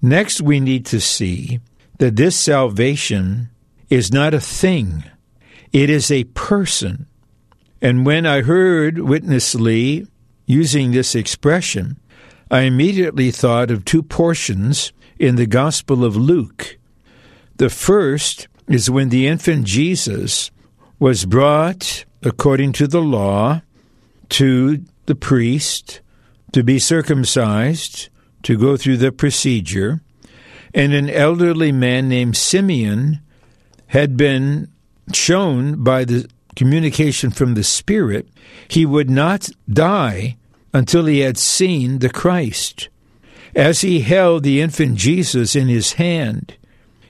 Next, 0.00 0.40
we 0.40 0.58
need 0.60 0.86
to 0.86 0.98
see 0.98 1.60
that 1.98 2.16
this 2.16 2.34
salvation 2.34 3.50
is 3.90 4.10
not 4.10 4.32
a 4.32 4.40
thing, 4.40 5.04
it 5.72 5.90
is 5.90 6.10
a 6.10 6.24
person. 6.24 7.06
And 7.82 8.06
when 8.06 8.24
I 8.24 8.40
heard 8.40 8.98
Witness 8.98 9.54
Lee 9.54 10.06
using 10.46 10.90
this 10.90 11.14
expression, 11.14 11.98
I 12.50 12.62
immediately 12.62 13.30
thought 13.30 13.70
of 13.70 13.84
two 13.84 14.02
portions 14.02 14.92
in 15.18 15.36
the 15.36 15.46
Gospel 15.46 16.02
of 16.02 16.16
Luke. 16.16 16.78
The 17.56 17.70
first 17.70 18.48
is 18.68 18.90
when 18.90 19.10
the 19.10 19.26
infant 19.26 19.64
Jesus 19.64 20.50
was 20.98 21.26
brought, 21.26 22.06
according 22.22 22.72
to 22.72 22.86
the 22.86 23.02
law, 23.02 23.60
to 24.30 24.82
the 25.06 25.14
priest 25.14 26.00
to 26.52 26.62
be 26.62 26.78
circumcised, 26.78 28.08
to 28.42 28.56
go 28.56 28.76
through 28.76 28.96
the 28.96 29.12
procedure, 29.12 30.00
and 30.74 30.92
an 30.92 31.10
elderly 31.10 31.72
man 31.72 32.08
named 32.08 32.36
Simeon 32.36 33.20
had 33.88 34.16
been 34.16 34.68
shown 35.12 35.82
by 35.82 36.04
the 36.04 36.28
communication 36.56 37.30
from 37.30 37.54
the 37.54 37.64
Spirit 37.64 38.28
he 38.68 38.86
would 38.86 39.10
not 39.10 39.48
die 39.68 40.36
until 40.72 41.06
he 41.06 41.20
had 41.20 41.38
seen 41.38 41.98
the 41.98 42.10
Christ. 42.10 42.88
As 43.54 43.80
he 43.80 44.00
held 44.00 44.44
the 44.44 44.60
infant 44.60 44.96
Jesus 44.96 45.56
in 45.56 45.68
his 45.68 45.94
hand, 45.94 46.54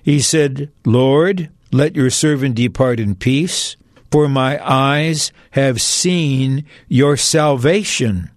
he 0.03 0.21
said, 0.21 0.71
Lord, 0.87 1.51
let 1.71 1.95
your 1.95 2.11
servant 2.11 2.55
depart 2.55 2.99
in 2.99 3.15
peace, 3.15 3.77
for 4.11 4.29
my 4.29 4.59
eyes 4.67 5.31
have 5.53 5.83
seen 5.83 6.65
your 6.89 7.17
salvation. 7.17 8.31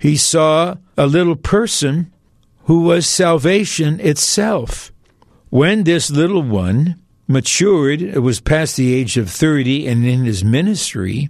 He 0.00 0.16
saw 0.16 0.76
a 0.96 1.06
little 1.06 1.36
person 1.36 2.10
who 2.64 2.80
was 2.80 3.06
salvation 3.06 4.00
itself. 4.00 4.92
When 5.50 5.84
this 5.84 6.10
little 6.10 6.42
one 6.42 7.00
matured, 7.28 8.00
it 8.00 8.20
was 8.20 8.40
past 8.40 8.76
the 8.76 8.94
age 8.94 9.16
of 9.16 9.30
30 9.30 9.86
and 9.86 10.04
in 10.04 10.24
his 10.24 10.42
ministry, 10.42 11.28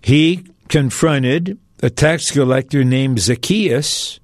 he 0.00 0.44
confronted 0.68 1.58
a 1.82 1.88
tax 1.88 2.30
collector 2.30 2.84
named 2.84 3.20
Zacchaeus 3.20 4.20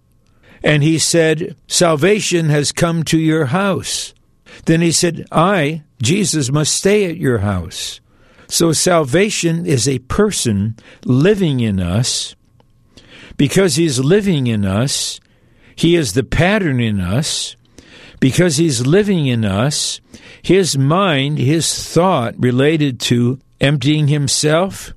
and 0.62 0.82
he 0.82 0.98
said, 0.98 1.56
Salvation 1.68 2.48
has 2.48 2.72
come 2.72 3.02
to 3.04 3.18
your 3.18 3.46
house. 3.46 4.14
Then 4.64 4.80
he 4.80 4.90
said, 4.90 5.26
I, 5.30 5.84
Jesus, 6.02 6.50
must 6.50 6.74
stay 6.74 7.08
at 7.08 7.18
your 7.18 7.38
house. 7.38 8.00
So 8.48 8.72
salvation 8.72 9.66
is 9.66 9.88
a 9.88 9.98
person 10.00 10.76
living 11.04 11.60
in 11.60 11.80
us. 11.80 12.35
Because 13.36 13.76
he's 13.76 13.98
living 13.98 14.46
in 14.46 14.64
us, 14.64 15.20
he 15.74 15.94
is 15.94 16.14
the 16.14 16.24
pattern 16.24 16.80
in 16.80 17.00
us. 17.00 17.56
Because 18.18 18.56
he's 18.56 18.86
living 18.86 19.26
in 19.26 19.44
us, 19.44 20.00
his 20.40 20.78
mind, 20.78 21.38
his 21.38 21.86
thought 21.86 22.34
related 22.38 22.98
to 23.00 23.38
emptying 23.60 24.08
himself, 24.08 24.94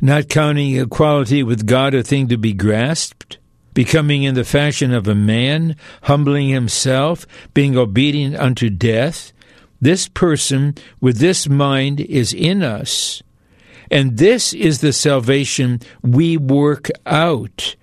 not 0.00 0.28
counting 0.28 0.76
equality 0.76 1.42
with 1.42 1.66
God 1.66 1.94
a 1.94 2.02
thing 2.02 2.28
to 2.28 2.36
be 2.36 2.52
grasped, 2.52 3.38
becoming 3.72 4.22
in 4.22 4.34
the 4.34 4.44
fashion 4.44 4.92
of 4.92 5.08
a 5.08 5.14
man, 5.14 5.76
humbling 6.02 6.50
himself, 6.50 7.26
being 7.54 7.76
obedient 7.76 8.36
unto 8.36 8.68
death, 8.68 9.32
this 9.80 10.08
person 10.08 10.74
with 11.00 11.18
this 11.18 11.48
mind 11.48 12.00
is 12.00 12.32
in 12.32 12.62
us. 12.62 13.22
And 13.92 14.16
this 14.16 14.54
is 14.54 14.80
the 14.80 14.94
salvation 14.94 15.80
we 16.00 16.38
work 16.38 16.88
out. 17.04 17.76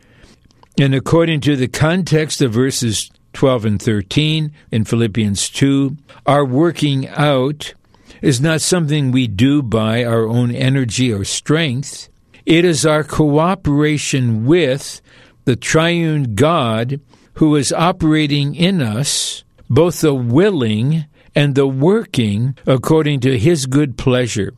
And 0.80 0.96
according 0.96 1.42
to 1.42 1.56
the 1.56 1.68
context 1.68 2.42
of 2.42 2.52
verses 2.52 3.12
12 3.34 3.66
and 3.66 3.82
13 3.82 4.52
in 4.72 4.86
Philippians 4.86 5.50
2, 5.52 5.96
our 6.26 6.44
working 6.44 7.08
out 7.10 7.76
is 8.24 8.42
not 8.42 8.62
something 8.62 9.12
we 9.12 9.28
do 9.28 9.62
by 9.62 10.04
our 10.04 10.28
own 10.28 10.50
energy 10.50 11.14
or 11.14 11.24
strength. 11.24 12.10
It 12.44 12.66
is 12.66 12.88
our 12.88 13.04
cooperation 13.04 14.48
with 14.48 15.02
the 15.46 15.56
triune 15.56 16.34
God 16.34 17.02
who 17.34 17.56
is 17.56 17.72
operating 17.72 18.56
in 18.56 18.82
us 18.82 19.44
both 19.70 20.02
the 20.02 20.16
willing 20.16 21.06
and 21.36 21.54
the 21.54 21.68
working 21.68 22.58
according 22.66 23.20
to 23.20 23.38
his 23.38 23.68
good 23.68 23.96
pleasure. 23.96 24.54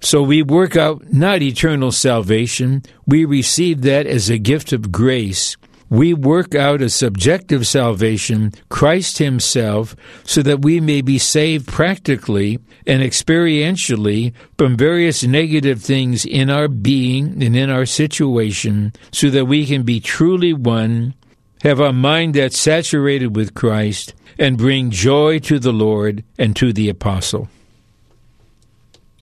So 0.00 0.22
we 0.22 0.42
work 0.42 0.76
out 0.76 1.12
not 1.12 1.42
eternal 1.42 1.90
salvation, 1.90 2.82
we 3.06 3.24
receive 3.24 3.82
that 3.82 4.06
as 4.06 4.30
a 4.30 4.38
gift 4.38 4.72
of 4.72 4.92
grace. 4.92 5.56
We 5.90 6.12
work 6.12 6.54
out 6.54 6.82
a 6.82 6.90
subjective 6.90 7.66
salvation, 7.66 8.52
Christ 8.68 9.18
Himself, 9.18 9.96
so 10.22 10.42
that 10.42 10.62
we 10.62 10.80
may 10.80 11.00
be 11.00 11.18
saved 11.18 11.66
practically 11.66 12.58
and 12.86 13.02
experientially 13.02 14.34
from 14.58 14.76
various 14.76 15.24
negative 15.24 15.82
things 15.82 16.26
in 16.26 16.50
our 16.50 16.68
being 16.68 17.42
and 17.42 17.56
in 17.56 17.70
our 17.70 17.86
situation, 17.86 18.92
so 19.12 19.30
that 19.30 19.46
we 19.46 19.64
can 19.64 19.82
be 19.82 19.98
truly 19.98 20.52
one, 20.52 21.14
have 21.62 21.80
our 21.80 21.92
mind 21.92 22.34
that's 22.34 22.60
saturated 22.60 23.34
with 23.34 23.54
Christ, 23.54 24.14
and 24.38 24.58
bring 24.58 24.90
joy 24.90 25.38
to 25.40 25.58
the 25.58 25.72
Lord 25.72 26.22
and 26.38 26.54
to 26.56 26.72
the 26.72 26.90
apostle. 26.90 27.48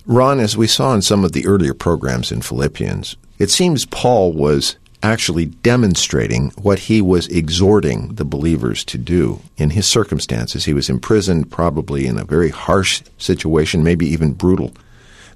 Ron, 0.08 0.38
as 0.38 0.56
we 0.56 0.68
saw 0.68 0.94
in 0.94 1.02
some 1.02 1.24
of 1.24 1.32
the 1.32 1.46
earlier 1.46 1.74
programs 1.74 2.30
in 2.30 2.40
Philippians, 2.40 3.16
it 3.40 3.50
seems 3.50 3.86
Paul 3.86 4.32
was 4.32 4.76
actually 5.02 5.46
demonstrating 5.46 6.50
what 6.50 6.78
he 6.78 7.02
was 7.02 7.26
exhorting 7.26 8.14
the 8.14 8.24
believers 8.24 8.84
to 8.84 8.98
do 8.98 9.40
in 9.56 9.70
his 9.70 9.86
circumstances. 9.86 10.64
He 10.64 10.74
was 10.74 10.88
imprisoned, 10.88 11.50
probably 11.50 12.06
in 12.06 12.18
a 12.18 12.24
very 12.24 12.50
harsh 12.50 13.02
situation, 13.18 13.82
maybe 13.82 14.06
even 14.06 14.32
brutal. 14.32 14.72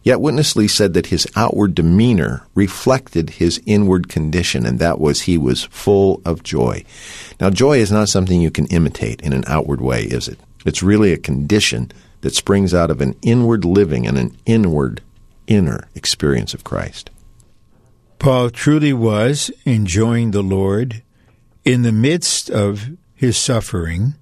Yet 0.05 0.21
Witness 0.21 0.55
Lee 0.55 0.69
said 0.69 0.95
that 0.95 1.07
his 1.07 1.27
outward 1.35 1.75
demeanor 1.75 2.47
reflected 2.55 3.31
his 3.31 3.61
inward 3.67 4.09
condition, 4.09 4.65
and 4.65 4.79
that 4.79 5.01
was 5.01 5.23
he 5.23 5.37
was 5.37 5.65
full 5.65 6.23
of 6.25 6.45
joy. 6.45 6.85
Now, 7.41 7.51
joy 7.51 7.79
is 7.79 7.91
not 7.91 8.09
something 8.09 8.41
you 8.41 8.53
can 8.53 8.67
imitate 8.67 9.21
in 9.21 9.33
an 9.33 9.45
outward 9.49 9.81
way, 9.81 10.05
is 10.05 10.29
it? 10.29 10.39
It's 10.65 10.83
really 10.83 11.13
a 11.13 11.19
condition 11.19 11.91
that 12.21 12.35
springs 12.35 12.75
out 12.75 12.91
of 12.91 13.01
an 13.01 13.17
inward 13.23 13.65
living 13.65 14.07
and 14.07 14.19
an 14.19 14.37
inward, 14.47 15.01
inner 15.47 15.89
experience 15.95 16.55
of 16.55 16.65
Christ. 16.65 17.11
Paul 18.19 18.51
truly 18.51 18.93
was 18.93 19.51
enjoying 19.65 20.31
the 20.31 20.43
Lord 20.43 21.03
in 21.65 21.83
the 21.83 21.93
midst 21.93 22.51
of 22.51 22.91
his 23.15 23.37
suffering, 23.37 24.15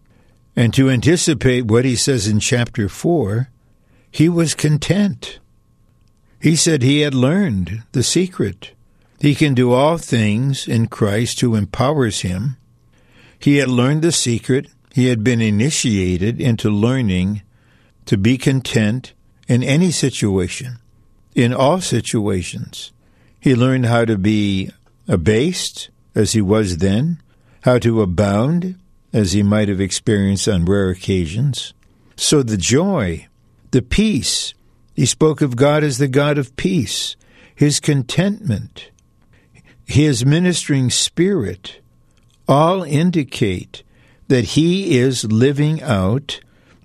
and 0.54 0.72
to 0.74 0.90
anticipate 0.90 1.66
what 1.66 1.84
he 1.84 1.96
says 1.96 2.26
in 2.26 2.40
chapter 2.40 2.88
4, 2.88 3.48
he 4.10 4.28
was 4.28 4.54
content. 4.54 5.38
He 6.40 6.56
said 6.56 6.82
he 6.82 7.00
had 7.00 7.14
learned 7.14 7.82
the 7.92 8.02
secret. 8.02 8.72
He 9.20 9.34
can 9.34 9.54
do 9.54 9.72
all 9.72 9.98
things 9.98 10.68
in 10.68 10.86
Christ 10.86 11.40
who 11.40 11.56
empowers 11.56 12.20
him. 12.20 12.56
He 13.38 13.56
had 13.56 13.68
learned 13.68 14.02
the 14.02 14.12
secret. 14.12 14.68
He 14.94 15.06
had 15.08 15.24
been 15.24 15.40
initiated 15.40 16.40
into 16.40 16.70
learning 16.70 17.42
to 18.08 18.16
be 18.16 18.38
content 18.38 19.12
in 19.48 19.62
any 19.62 19.90
situation, 19.90 20.78
in 21.34 21.52
all 21.52 21.78
situations. 21.78 22.90
He 23.38 23.54
learned 23.54 23.84
how 23.84 24.06
to 24.06 24.16
be 24.16 24.70
abased 25.06 25.90
as 26.14 26.32
he 26.32 26.40
was 26.40 26.78
then, 26.78 27.20
how 27.64 27.78
to 27.80 28.00
abound 28.00 28.78
as 29.12 29.32
he 29.32 29.42
might 29.42 29.68
have 29.68 29.82
experienced 29.82 30.48
on 30.48 30.64
rare 30.64 30.88
occasions. 30.88 31.74
So 32.16 32.42
the 32.42 32.56
joy, 32.56 33.26
the 33.72 33.82
peace, 33.82 34.54
he 34.94 35.04
spoke 35.04 35.42
of 35.42 35.56
God 35.56 35.84
as 35.84 35.98
the 35.98 36.08
God 36.08 36.38
of 36.38 36.56
peace, 36.56 37.14
his 37.54 37.78
contentment, 37.78 38.90
his 39.84 40.24
ministering 40.24 40.88
spirit, 40.88 41.80
all 42.48 42.82
indicate 42.84 43.82
that 44.28 44.44
he 44.44 44.96
is 44.96 45.30
living 45.30 45.82
out 45.82 46.40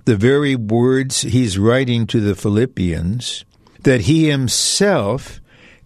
the 0.06 0.16
very 0.16 0.56
words 0.56 1.22
he's 1.22 1.58
writing 1.58 2.06
to 2.08 2.20
the 2.20 2.36
Philippians, 2.36 3.46
that 3.82 4.02
he 4.02 4.30
himself 4.30 5.40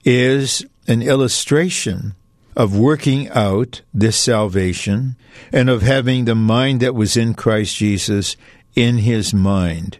is 0.04 0.66
an 0.88 1.02
illustration 1.02 2.16
of 2.56 2.76
working 2.76 3.30
out 3.30 3.82
this 3.94 4.18
salvation 4.18 5.16
and 5.54 5.70
of 5.70 5.84
having 5.84 6.26
the 6.26 6.36
mind 6.36 6.80
that 6.80 6.96
was 6.96 7.16
in 7.16 7.34
Christ 7.34 7.76
Jesus 7.76 8.36
in 8.76 9.00
his 9.00 9.34
mind. 9.34 10.00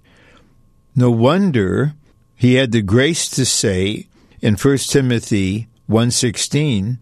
No 0.96 1.12
wonder 1.12 1.94
he 2.36 2.56
had 2.56 2.72
the 2.72 2.82
grace 2.82 3.30
to 3.30 3.46
say 3.46 4.08
in 4.42 4.56
1 4.56 4.90
Timothy 4.90 5.68
1:16, 5.88 6.98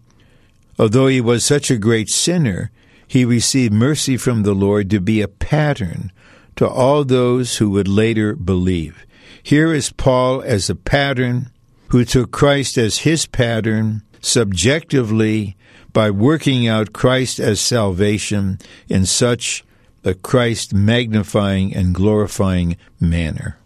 although 0.78 1.06
he 1.06 1.20
was 1.20 1.44
such 1.44 1.70
a 1.70 1.78
great 1.78 2.10
sinner, 2.10 2.70
he 3.06 3.24
received 3.24 3.72
mercy 3.72 4.16
from 4.16 4.42
the 4.42 4.54
Lord 4.54 4.90
to 4.90 5.00
be 5.00 5.22
a 5.22 5.28
pattern 5.28 6.12
to 6.56 6.68
all 6.68 7.04
those 7.04 7.56
who 7.56 7.70
would 7.70 7.88
later 7.88 8.34
believe. 8.34 9.06
Here 9.42 9.72
is 9.72 9.92
Paul 9.92 10.42
as 10.42 10.68
a 10.68 10.74
pattern 10.74 11.50
who 11.88 12.04
took 12.04 12.32
Christ 12.32 12.76
as 12.76 12.98
his 12.98 13.26
pattern 13.26 14.02
subjectively 14.20 15.56
by 15.92 16.10
working 16.10 16.66
out 16.66 16.92
Christ 16.92 17.38
as 17.38 17.60
salvation 17.60 18.58
in 18.88 19.06
such 19.06 19.64
a 20.04 20.14
Christ 20.14 20.74
magnifying 20.74 21.74
and 21.74 21.94
glorifying 21.94 22.76
manner. 23.00 23.58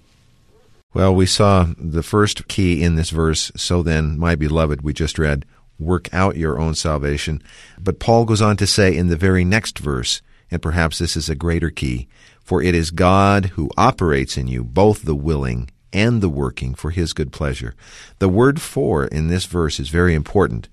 Well, 0.93 1.15
we 1.15 1.27
saw 1.27 1.69
the 1.79 2.03
first 2.03 2.49
key 2.49 2.83
in 2.83 2.97
this 2.97 3.11
verse. 3.11 3.53
So 3.57 3.83
then, 3.83 4.19
my 4.19 4.35
beloved, 4.35 4.83
we 4.83 4.93
just 4.93 5.19
read, 5.19 5.45
work 5.79 6.13
out 6.13 6.37
your 6.37 6.59
own 6.59 6.75
salvation. 6.75 7.43
But 7.79 8.01
Paul 8.01 8.25
goes 8.25 8.43
on 8.43 8.57
to 8.59 8.67
say 8.67 8.97
in 8.97 9.09
the 9.09 9.17
very 9.17 9.45
next 9.45 9.79
verse, 9.79 10.21
and 10.51 10.61
perhaps 10.61 10.99
this 10.99 11.17
is 11.17 11.29
a 11.29 11.35
greater 11.35 11.71
key, 11.71 12.09
for 12.51 12.61
it 12.61 12.75
is 12.75 12.91
God 12.91 13.47
who 13.55 13.71
operates 13.77 14.37
in 14.37 14.49
you 14.49 14.65
both 14.65 15.05
the 15.05 15.15
willing 15.15 15.71
and 15.93 16.21
the 16.21 16.29
working 16.29 16.75
for 16.75 16.91
his 16.91 17.13
good 17.13 17.31
pleasure. 17.31 17.77
The 18.19 18.29
word 18.29 18.61
for 18.61 19.05
in 19.05 19.29
this 19.29 19.45
verse 19.45 19.79
is 19.79 19.89
very 19.89 20.15
important. 20.17 20.69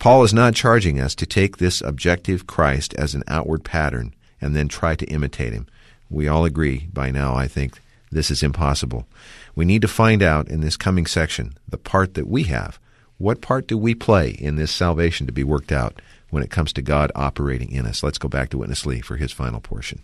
Paul 0.00 0.24
is 0.24 0.34
not 0.34 0.56
charging 0.56 0.98
us 0.98 1.14
to 1.14 1.24
take 1.24 1.58
this 1.58 1.80
objective 1.80 2.48
Christ 2.48 2.92
as 2.94 3.14
an 3.14 3.22
outward 3.28 3.62
pattern 3.62 4.16
and 4.40 4.56
then 4.56 4.66
try 4.66 4.96
to 4.96 5.06
imitate 5.06 5.52
him. 5.52 5.68
We 6.10 6.26
all 6.26 6.44
agree 6.44 6.88
by 6.92 7.12
now, 7.12 7.36
I 7.36 7.46
think, 7.46 7.80
this 8.10 8.28
is 8.28 8.42
impossible. 8.42 9.06
We 9.54 9.64
need 9.64 9.82
to 9.82 9.88
find 9.88 10.24
out 10.24 10.48
in 10.48 10.60
this 10.60 10.76
coming 10.76 11.06
section 11.06 11.54
the 11.68 11.78
part 11.78 12.14
that 12.14 12.26
we 12.26 12.42
have. 12.44 12.80
What 13.18 13.40
part 13.40 13.68
do 13.68 13.78
we 13.78 13.94
play 13.94 14.30
in 14.30 14.56
this 14.56 14.72
salvation 14.72 15.28
to 15.28 15.32
be 15.32 15.44
worked 15.44 15.70
out 15.70 16.02
when 16.30 16.42
it 16.42 16.50
comes 16.50 16.72
to 16.72 16.82
God 16.82 17.12
operating 17.14 17.70
in 17.70 17.86
us? 17.86 18.02
Let's 18.02 18.18
go 18.18 18.26
back 18.26 18.48
to 18.48 18.58
Witness 18.58 18.84
Lee 18.84 19.02
for 19.02 19.18
his 19.18 19.30
final 19.30 19.60
portion. 19.60 20.02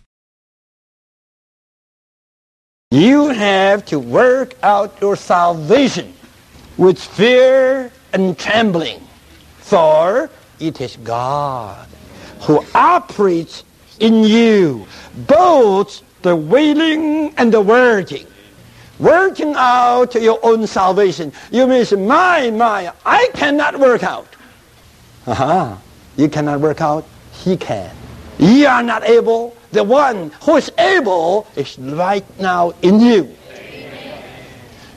You 2.91 3.29
have 3.29 3.85
to 3.93 3.99
work 3.99 4.55
out 4.63 4.99
your 4.99 5.15
salvation 5.15 6.11
with 6.75 6.97
fear 6.97 7.91
and 8.13 8.35
trembling, 8.35 8.99
for 9.59 10.27
it 10.59 10.81
is 10.81 10.97
God 11.03 11.87
who 12.41 12.65
operates 12.73 13.63
in 13.99 14.23
you 14.23 14.87
both 15.27 16.01
the 16.23 16.35
willing 16.35 17.31
and 17.37 17.53
the 17.53 17.61
working. 17.61 18.25
Working 18.97 19.53
out 19.55 20.15
your 20.15 20.39
own 20.41 20.65
salvation. 20.65 21.31
You 21.51 21.67
may 21.67 21.83
say, 21.83 21.95
my, 21.95 22.49
my, 22.49 22.91
I 23.05 23.29
cannot 23.35 23.79
work 23.79 24.01
out. 24.01 24.35
Uh-huh. 25.27 25.77
You 26.17 26.27
cannot 26.27 26.59
work 26.59 26.81
out. 26.81 27.05
He 27.33 27.55
can. 27.55 27.95
You 28.39 28.65
are 28.65 28.81
not 28.81 29.03
able. 29.03 29.55
The 29.71 29.83
one 29.83 30.31
who 30.43 30.55
is 30.55 30.71
able 30.77 31.47
is 31.55 31.77
right 31.77 32.25
now 32.39 32.73
in 32.81 32.99
you. 32.99 33.35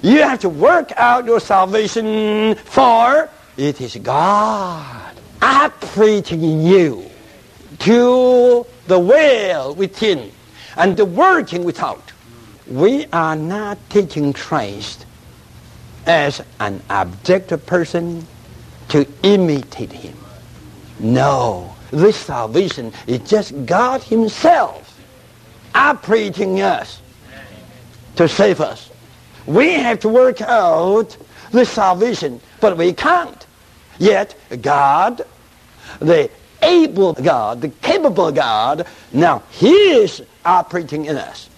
You 0.02 0.22
have 0.22 0.40
to 0.40 0.48
work 0.48 0.92
out 0.96 1.26
your 1.26 1.40
salvation 1.40 2.54
for 2.56 3.28
it 3.56 3.80
is 3.80 3.96
God 3.96 5.14
operating 5.42 6.42
in 6.42 6.62
you 6.62 7.10
to 7.80 8.66
the 8.86 8.98
will 8.98 9.74
within 9.74 10.32
and 10.76 10.96
the 10.96 11.04
working 11.04 11.64
without. 11.64 12.12
We 12.66 13.06
are 13.12 13.36
not 13.36 13.78
taking 13.90 14.32
Christ 14.32 15.04
as 16.06 16.42
an 16.58 16.82
objective 16.88 17.66
person 17.66 18.26
to 18.88 19.06
imitate 19.22 19.92
him. 19.92 20.16
No 20.98 21.71
this 21.92 22.16
salvation 22.16 22.92
is 23.06 23.20
just 23.28 23.66
God 23.66 24.02
himself 24.02 25.00
operating 25.74 26.60
us 26.60 27.00
to 28.16 28.28
save 28.28 28.60
us. 28.60 28.90
We 29.46 29.74
have 29.74 30.00
to 30.00 30.08
work 30.08 30.40
out 30.40 31.16
this 31.52 31.70
salvation, 31.70 32.40
but 32.60 32.76
we 32.76 32.92
can't. 32.92 33.46
Yet 33.98 34.34
God, 34.62 35.22
the 36.00 36.30
able 36.62 37.12
God, 37.12 37.60
the 37.60 37.68
capable 37.68 38.32
God, 38.32 38.86
now 39.12 39.42
He 39.50 39.72
is 39.72 40.22
operating 40.44 41.06
in 41.06 41.16
us. 41.16 41.48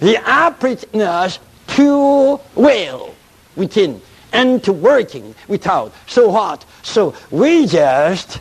He 0.00 0.16
operates 0.16 0.84
in 0.84 1.02
us 1.02 1.38
to 1.68 2.40
will 2.54 3.14
within 3.56 4.00
and 4.32 4.62
to 4.64 4.72
working 4.72 5.34
without. 5.48 5.92
So 6.06 6.28
what? 6.30 6.64
So 6.82 7.14
we 7.30 7.66
just 7.66 8.40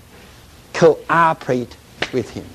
cooperate 0.73 1.75
with 2.13 2.29
him. 2.29 2.45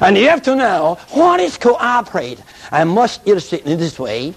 And 0.00 0.16
you 0.16 0.28
have 0.28 0.42
to 0.42 0.54
know 0.54 0.98
what 1.10 1.40
is 1.40 1.56
cooperate. 1.56 2.42
I 2.70 2.84
must 2.84 3.26
illustrate 3.26 3.64
in 3.66 3.78
this 3.78 3.98
way. 3.98 4.34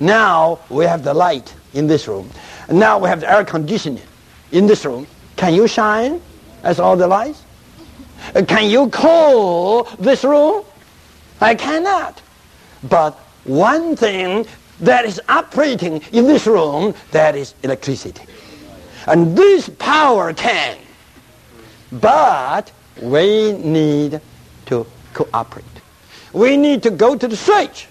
Now 0.00 0.58
we 0.68 0.84
have 0.84 1.04
the 1.04 1.14
light 1.14 1.54
in 1.74 1.86
this 1.86 2.08
room. 2.08 2.30
Now 2.70 2.98
we 2.98 3.08
have 3.08 3.20
the 3.20 3.30
air 3.30 3.44
conditioning 3.44 4.02
in 4.52 4.66
this 4.66 4.84
room. 4.84 5.06
Can 5.36 5.54
you 5.54 5.68
shine 5.68 6.20
as 6.62 6.80
all 6.80 6.96
the 6.96 7.06
lights? 7.06 7.42
Uh, 8.34 8.42
can 8.46 8.68
you 8.68 8.88
cool 8.90 9.84
this 9.98 10.24
room? 10.24 10.64
I 11.40 11.54
cannot. 11.54 12.20
But 12.88 13.14
one 13.44 13.94
thing 13.94 14.46
that 14.80 15.04
is 15.04 15.20
operating 15.28 16.02
in 16.12 16.26
this 16.26 16.46
room, 16.46 16.94
that 17.12 17.36
is 17.36 17.54
electricity. 17.62 18.22
And 19.06 19.36
this 19.36 19.68
power 19.78 20.32
can. 20.32 20.76
But 22.00 22.72
we 23.00 23.52
need 23.52 24.20
to 24.66 24.86
cooperate. 25.14 25.64
We 26.32 26.56
need 26.56 26.82
to 26.82 26.90
go 26.90 27.16
to 27.16 27.28
the 27.28 27.36
switch. 27.36 27.88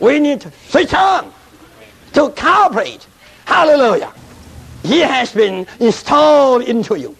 We 0.00 0.18
need 0.18 0.40
to 0.42 0.52
switch 0.68 0.92
on 0.92 1.32
to 2.12 2.30
cooperate. 2.30 3.06
Hallelujah. 3.44 4.12
He 4.82 5.00
has 5.00 5.32
been 5.32 5.66
installed 5.80 6.62
into 6.62 6.96
you. 6.96 7.16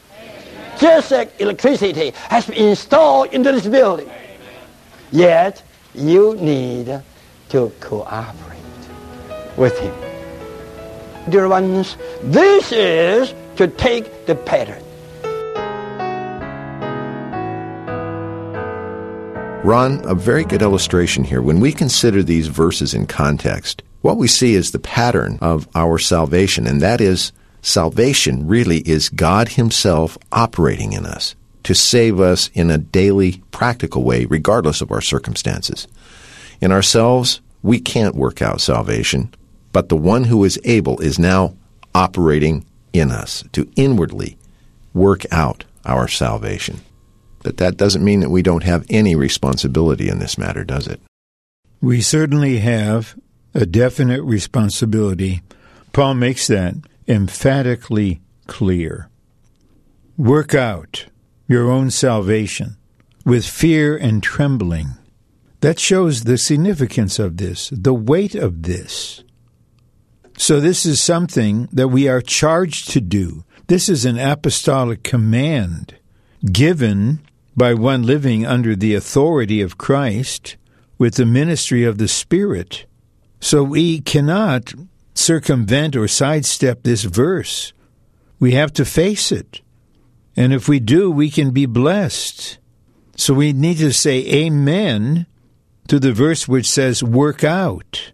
Just 0.79 1.11
like 1.11 1.41
electricity 1.41 2.13
has 2.29 2.47
been 2.47 2.57
installed 2.57 3.33
into 3.33 3.53
this 3.53 3.67
building. 3.67 4.11
Yet, 5.11 5.63
you 5.95 6.37
need 6.37 7.03
to 7.49 7.73
cooperate 7.81 8.59
with 9.57 9.79
him. 9.79 9.95
Dear 11.31 11.49
ones, 11.49 11.97
this 12.23 12.73
is 12.73 13.35
to 13.57 13.69
take 13.69 14.27
the 14.27 14.35
pattern. 14.35 14.86
Ron, 19.67 20.01
a 20.09 20.15
very 20.15 20.45
good 20.45 20.63
illustration 20.63 21.25
here. 21.25 21.43
When 21.43 21.59
we 21.59 21.73
consider 21.73 22.23
these 22.23 22.47
verses 22.47 22.95
in 22.95 23.09
context, 23.09 23.83
what 24.01 24.17
we 24.17 24.29
see 24.29 24.55
is 24.55 24.71
the 24.71 24.79
pattern 24.79 25.41
of 25.41 25.67
our 25.75 25.99
salvation, 25.99 26.69
and 26.69 26.81
that 26.83 27.01
is 27.01 27.33
salvation 27.63 28.47
really 28.47 28.79
is 28.89 29.09
God 29.09 29.49
Himself 29.49 30.17
operating 30.31 30.93
in 30.93 31.05
us 31.05 31.35
to 31.65 31.75
save 31.75 32.21
us 32.21 32.49
in 32.55 32.71
a 32.71 32.79
daily, 32.79 33.43
practical 33.51 34.05
way, 34.05 34.25
regardless 34.27 34.83
of 34.83 34.93
our 34.93 35.01
circumstances. 35.01 35.89
In 36.61 36.71
ourselves, 36.71 37.41
we 37.65 37.81
can't 37.81 38.15
work 38.15 38.41
out 38.41 38.61
salvation, 38.61 39.35
but 39.73 39.89
the 39.89 39.97
one 39.97 40.23
who 40.23 40.45
is 40.45 40.61
able 40.63 41.01
is 41.01 41.19
now 41.19 41.57
operating 41.93 42.65
in 42.93 43.11
us 43.11 43.43
to 43.51 43.69
inwardly 43.75 44.39
work 44.95 45.27
out 45.33 45.65
our 45.85 46.07
salvation. 46.07 46.83
But 47.47 47.59
that 47.59 47.77
doesn't 47.77 48.03
mean 48.03 48.19
that 48.21 48.31
we 48.31 48.43
don't 48.43 48.65
have 48.65 48.85
any 48.91 49.15
responsibility 49.15 50.09
in 50.09 50.19
this 50.19 50.37
matter, 50.37 50.65
does 50.65 50.89
it? 50.89 51.01
We 51.81 52.01
certainly 52.01 52.59
have 52.59 53.15
a 53.55 53.65
definite 53.65 54.25
responsibility. 54.25 55.43
Paul 55.93 56.15
makes 56.15 56.49
that 56.49 56.75
emphatically 57.07 58.21
clear. 58.49 59.09
Work 60.17 60.57
out 60.57 61.07
your 61.47 61.71
own 61.71 61.93
salvation 61.93 62.79
with 63.25 63.47
fear 63.47 63.97
and 63.97 64.25
trembling. 64.25 64.95
That 65.61 65.79
shows 65.79 66.25
the 66.25 66.39
significance 66.39 67.21
of 67.21 67.37
this, 67.37 67.71
the 67.73 67.95
weight 67.95 68.35
of 68.35 68.65
this. 68.65 69.23
So, 70.37 70.59
this 70.59 70.85
is 70.85 71.01
something 71.01 71.69
that 71.73 71.89
we 71.89 72.09
are 72.09 72.21
charged 72.21 72.91
to 72.91 73.01
do. 73.01 73.45
This 73.69 73.89
is 73.89 74.05
an 74.05 74.19
apostolic 74.19 75.05
command 75.05 75.95
given 76.51 77.21
by 77.57 77.75
one 77.75 78.03
living 78.03 78.45
under 78.45 78.77
the 78.77 78.95
authority 78.95 79.61
of 79.61 79.79
Christ 79.79 80.57
with 80.99 81.15
the 81.15 81.27
ministry 81.27 81.85
of 81.85 81.99
the 81.99 82.09
Spirit. 82.09 82.87
So, 83.41 83.63
we 83.63 84.01
cannot 84.01 84.75
circumvent 85.15 85.97
or 85.97 86.09
sidestep 86.09 86.83
this 86.83 87.05
verse. 87.05 87.73
We 88.39 88.53
have 88.53 88.73
to 88.75 88.85
face 88.85 89.33
it. 89.33 89.61
And 90.37 90.53
if 90.53 90.69
we 90.69 90.81
do, 90.81 91.11
we 91.11 91.31
can 91.31 91.51
be 91.51 91.67
blessed. 91.67 92.59
So 93.17 93.33
we 93.33 93.53
need 93.53 93.79
to 93.79 93.93
say 93.93 94.19
amen 94.45 95.27
to 95.89 95.99
the 95.99 96.13
verse 96.13 96.47
which 96.47 96.69
says, 96.69 97.03
work 97.03 97.43
out. 97.43 98.13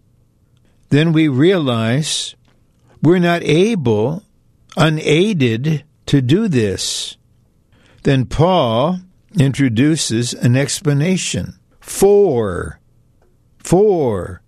Then 0.90 1.12
we 1.12 1.26
realize 1.26 2.37
we're 3.02 3.18
not 3.18 3.42
able, 3.42 4.22
unaided, 4.76 5.85
to 6.07 6.22
do 6.22 6.46
this. 6.46 7.16
Then 8.05 8.26
Paul 8.26 9.00
introduces 9.38 10.35
an 10.35 10.57
explanation. 10.57 11.59
For, 11.81 12.81
for, 13.59 14.42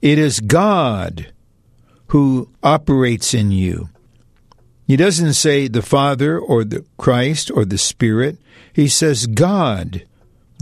it 0.00 0.18
is 0.18 0.40
God 0.40 1.32
who 2.08 2.50
operates 2.62 3.34
in 3.34 3.50
you. 3.50 3.88
He 4.86 4.96
doesn't 4.96 5.34
say 5.34 5.66
the 5.66 5.82
Father 5.82 6.38
or 6.38 6.64
the 6.64 6.84
Christ 6.98 7.50
or 7.50 7.64
the 7.64 7.78
Spirit. 7.78 8.38
He 8.72 8.88
says 8.88 9.26
God. 9.26 10.06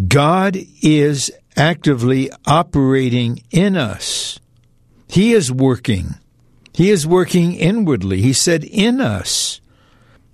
God 0.08 0.56
is 0.80 1.30
actively 1.56 2.30
operating 2.46 3.42
in 3.50 3.76
us. 3.76 4.38
He 5.08 5.32
is 5.32 5.50
working. 5.52 6.14
He 6.72 6.90
is 6.90 7.06
working 7.06 7.54
inwardly. 7.54 8.22
He 8.22 8.32
said 8.32 8.64
in 8.64 9.00
us. 9.00 9.60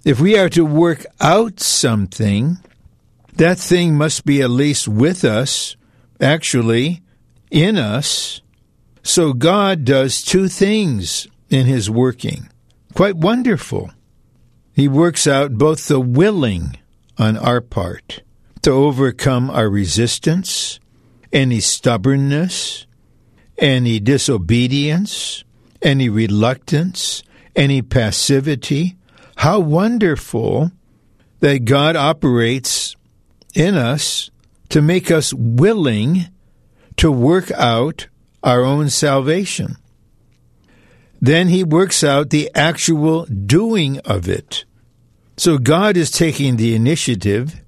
If 0.05 0.21
we 0.21 0.39
are 0.39 0.49
to 0.51 0.65
work 0.65 1.05
out 1.21 1.59
something, 1.61 2.59
that 3.39 3.59
thing 3.59 3.97
must 3.97 4.25
be 4.25 4.43
at 4.43 4.51
least 4.51 4.87
with 4.87 5.25
us, 5.25 5.77
actually, 6.21 7.03
in 7.51 7.79
us. 7.79 8.41
So 9.03 9.33
God 9.33 9.85
does 9.85 10.23
two 10.23 10.49
things 10.49 11.27
in 11.49 11.67
his 11.67 11.89
working. 11.89 12.51
Quite 12.95 13.17
wonderful. 13.17 13.91
He 14.73 14.87
works 14.87 15.27
out 15.27 15.55
both 15.55 15.89
the 15.89 16.01
willing 16.01 16.77
on 17.17 17.37
our 17.37 17.61
part 17.61 18.23
to 18.63 18.71
overcome 18.71 19.51
our 19.51 19.69
resistance, 19.69 20.79
any 21.33 21.61
stubbornness, 21.61 22.87
any 23.57 24.01
disobedience, 24.01 25.45
any 25.81 26.09
reluctance, 26.09 27.23
any 27.57 27.83
passivity. 27.83 28.97
How 29.37 29.61
wonderful 29.61 30.73
that 31.41 31.65
God 31.65 31.97
operates 31.97 32.71
in 33.55 33.75
us 33.75 34.31
to 34.69 34.83
make 34.83 35.11
us 35.11 35.33
willing 35.35 36.27
to 36.97 37.11
work 37.11 37.51
out 37.53 38.09
our 38.43 38.63
own 38.63 38.91
salvation. 38.91 39.77
Then 41.21 41.49
he 41.49 41.65
works 41.65 42.05
out 42.05 42.31
the 42.31 42.51
actual 42.55 43.25
doing 43.27 43.99
of 44.01 44.29
it. 44.29 44.65
So 45.37 45.59
God 45.59 45.97
is 45.97 46.11
taking 46.11 46.57
the 46.57 46.75
initiative. 46.75 47.61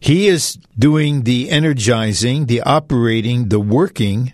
He 0.00 0.28
is 0.28 0.58
doing 0.78 1.22
the 1.22 1.50
energizing, 1.50 2.46
the 2.46 2.62
operating, 2.62 3.48
the 3.48 3.60
working. 3.60 4.32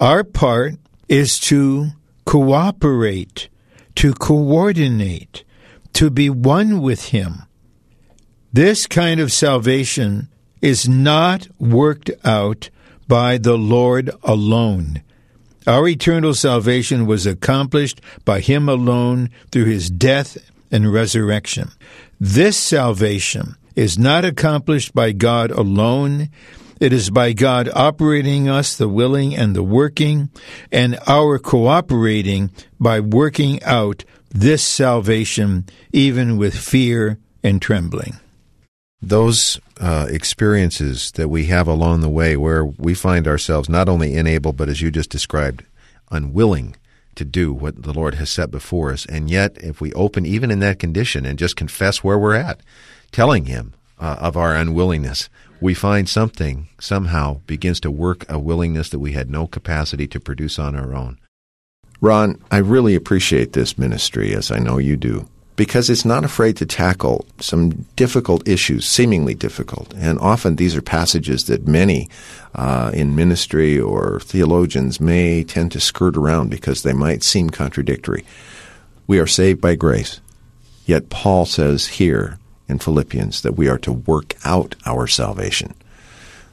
Our 0.00 0.24
part 0.24 0.74
is 1.08 1.38
to 1.40 1.88
cooperate, 2.24 3.48
to 3.96 4.14
coordinate, 4.14 5.44
to 5.94 6.10
be 6.10 6.30
one 6.30 6.80
with 6.80 7.08
Him. 7.08 7.42
This 8.52 8.88
kind 8.88 9.20
of 9.20 9.30
salvation 9.30 10.28
is 10.60 10.88
not 10.88 11.46
worked 11.60 12.10
out 12.24 12.68
by 13.06 13.38
the 13.38 13.56
Lord 13.56 14.10
alone. 14.24 15.02
Our 15.68 15.86
eternal 15.86 16.34
salvation 16.34 17.06
was 17.06 17.26
accomplished 17.26 18.00
by 18.24 18.40
Him 18.40 18.68
alone 18.68 19.30
through 19.52 19.66
His 19.66 19.88
death 19.88 20.36
and 20.68 20.92
resurrection. 20.92 21.70
This 22.18 22.56
salvation 22.56 23.54
is 23.76 23.96
not 23.96 24.24
accomplished 24.24 24.96
by 24.96 25.12
God 25.12 25.52
alone. 25.52 26.28
It 26.80 26.92
is 26.92 27.08
by 27.08 27.32
God 27.34 27.70
operating 27.72 28.48
us, 28.48 28.76
the 28.76 28.88
willing 28.88 29.32
and 29.32 29.54
the 29.54 29.62
working, 29.62 30.28
and 30.72 30.98
our 31.06 31.38
cooperating 31.38 32.50
by 32.80 32.98
working 32.98 33.62
out 33.62 34.04
this 34.30 34.64
salvation, 34.64 35.66
even 35.92 36.36
with 36.36 36.58
fear 36.58 37.18
and 37.44 37.62
trembling. 37.62 38.18
Those 39.02 39.58
uh, 39.78 40.06
experiences 40.10 41.10
that 41.12 41.28
we 41.28 41.46
have 41.46 41.66
along 41.66 42.00
the 42.00 42.08
way 42.08 42.36
where 42.36 42.64
we 42.64 42.94
find 42.94 43.26
ourselves 43.26 43.68
not 43.68 43.88
only 43.88 44.14
unable, 44.14 44.52
but 44.52 44.68
as 44.68 44.82
you 44.82 44.90
just 44.90 45.08
described, 45.10 45.64
unwilling 46.10 46.76
to 47.14 47.24
do 47.24 47.52
what 47.52 47.82
the 47.82 47.92
Lord 47.92 48.14
has 48.16 48.30
set 48.30 48.50
before 48.50 48.92
us. 48.92 49.06
And 49.06 49.30
yet, 49.30 49.56
if 49.58 49.80
we 49.80 49.92
open 49.94 50.26
even 50.26 50.50
in 50.50 50.60
that 50.60 50.78
condition 50.78 51.24
and 51.24 51.38
just 51.38 51.56
confess 51.56 52.04
where 52.04 52.18
we're 52.18 52.34
at, 52.34 52.60
telling 53.10 53.46
Him 53.46 53.72
uh, 53.98 54.16
of 54.20 54.36
our 54.36 54.54
unwillingness, 54.54 55.28
we 55.60 55.74
find 55.74 56.08
something 56.08 56.68
somehow 56.78 57.40
begins 57.46 57.80
to 57.80 57.90
work 57.90 58.24
a 58.28 58.38
willingness 58.38 58.90
that 58.90 58.98
we 58.98 59.12
had 59.12 59.30
no 59.30 59.46
capacity 59.46 60.06
to 60.08 60.20
produce 60.20 60.58
on 60.58 60.76
our 60.76 60.94
own. 60.94 61.18
Ron, 62.00 62.42
I 62.50 62.58
really 62.58 62.94
appreciate 62.94 63.52
this 63.52 63.76
ministry, 63.76 64.34
as 64.34 64.50
I 64.50 64.58
know 64.58 64.78
you 64.78 64.96
do 64.96 65.28
because 65.60 65.90
it's 65.90 66.06
not 66.06 66.24
afraid 66.24 66.56
to 66.56 66.64
tackle 66.64 67.26
some 67.38 67.84
difficult 67.94 68.48
issues, 68.48 68.86
seemingly 68.86 69.34
difficult. 69.34 69.92
And 69.94 70.18
often 70.18 70.56
these 70.56 70.74
are 70.74 70.80
passages 70.80 71.44
that 71.48 71.68
many 71.68 72.08
uh, 72.54 72.90
in 72.94 73.14
ministry 73.14 73.78
or 73.78 74.20
theologians 74.20 75.02
may 75.02 75.44
tend 75.44 75.70
to 75.72 75.78
skirt 75.78 76.16
around 76.16 76.48
because 76.48 76.82
they 76.82 76.94
might 76.94 77.22
seem 77.22 77.50
contradictory. 77.50 78.24
We 79.06 79.18
are 79.18 79.26
saved 79.26 79.60
by 79.60 79.74
grace. 79.74 80.22
Yet 80.86 81.10
Paul 81.10 81.44
says 81.44 81.86
here 81.88 82.38
in 82.66 82.78
Philippians 82.78 83.42
that 83.42 83.56
we 83.56 83.68
are 83.68 83.76
to 83.80 83.92
work 83.92 84.36
out 84.46 84.76
our 84.86 85.06
salvation. 85.06 85.74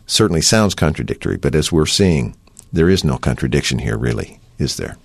Certainly 0.05 0.41
sounds 0.41 0.75
contradictory, 0.75 1.37
but 1.37 1.55
as 1.55 1.71
we're 1.71 1.85
seeing, 1.85 2.35
there 2.73 2.89
is 2.89 3.05
no 3.05 3.17
contradiction 3.17 3.79
here, 3.79 3.97
really, 3.97 4.41
is 4.59 4.75
there? 4.75 4.97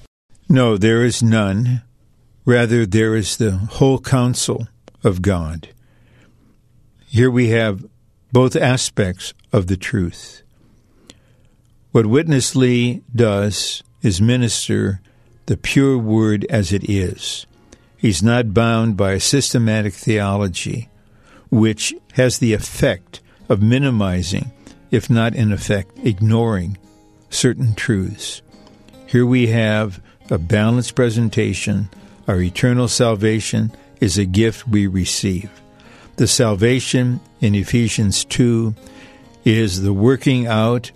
No, 0.49 0.77
there 0.77 1.05
is 1.05 1.23
none. 1.23 1.83
Rather, 2.45 2.85
there 2.85 3.15
is 3.15 3.37
the 3.37 3.53
whole 3.53 4.01
counsel 4.01 4.67
of 5.05 5.23
God. 5.23 5.69
Here 7.07 7.31
we 7.31 7.49
have 7.49 7.87
both 8.33 8.57
aspects 8.57 9.33
of 9.53 9.67
the 9.67 9.77
truth. 9.77 10.43
What 11.93 12.07
Witness 12.07 12.57
Lee 12.57 13.03
does 13.15 13.83
is 14.01 14.21
minister 14.21 15.01
the 15.47 15.57
pure 15.57 15.99
word 15.99 16.47
as 16.49 16.73
it 16.73 16.89
is. 16.89 17.47
He's 17.97 18.23
not 18.23 18.55
bound 18.55 18.97
by 18.97 19.13
a 19.13 19.21
systematic 19.21 19.93
theology, 19.93 20.89
which 21.51 21.95
has 22.15 22.39
the 22.39 22.55
effect 22.55 23.21
of 23.49 23.63
minimizing, 23.63 24.51
if 24.91 25.09
not 25.09 25.35
in 25.35 25.53
effect 25.53 25.99
ignoring, 26.03 26.79
certain 27.31 27.75
truths. 27.75 28.43
Here 29.07 29.27
we 29.27 29.49
have 29.49 30.03
a 30.31 30.39
balanced 30.39 30.95
presentation 30.95 31.91
our 32.29 32.41
eternal 32.41 32.89
salvation 32.89 33.73
is 34.01 34.19
a 34.19 34.25
gift 34.25 34.67
we 34.69 34.87
receive. 34.87 35.51
The 36.17 36.27
salvation 36.27 37.21
in 37.41 37.55
Ephesians 37.55 38.25
2 38.27 38.75
is 39.45 39.83
the 39.83 39.93
working 39.93 40.47
out 40.47 40.91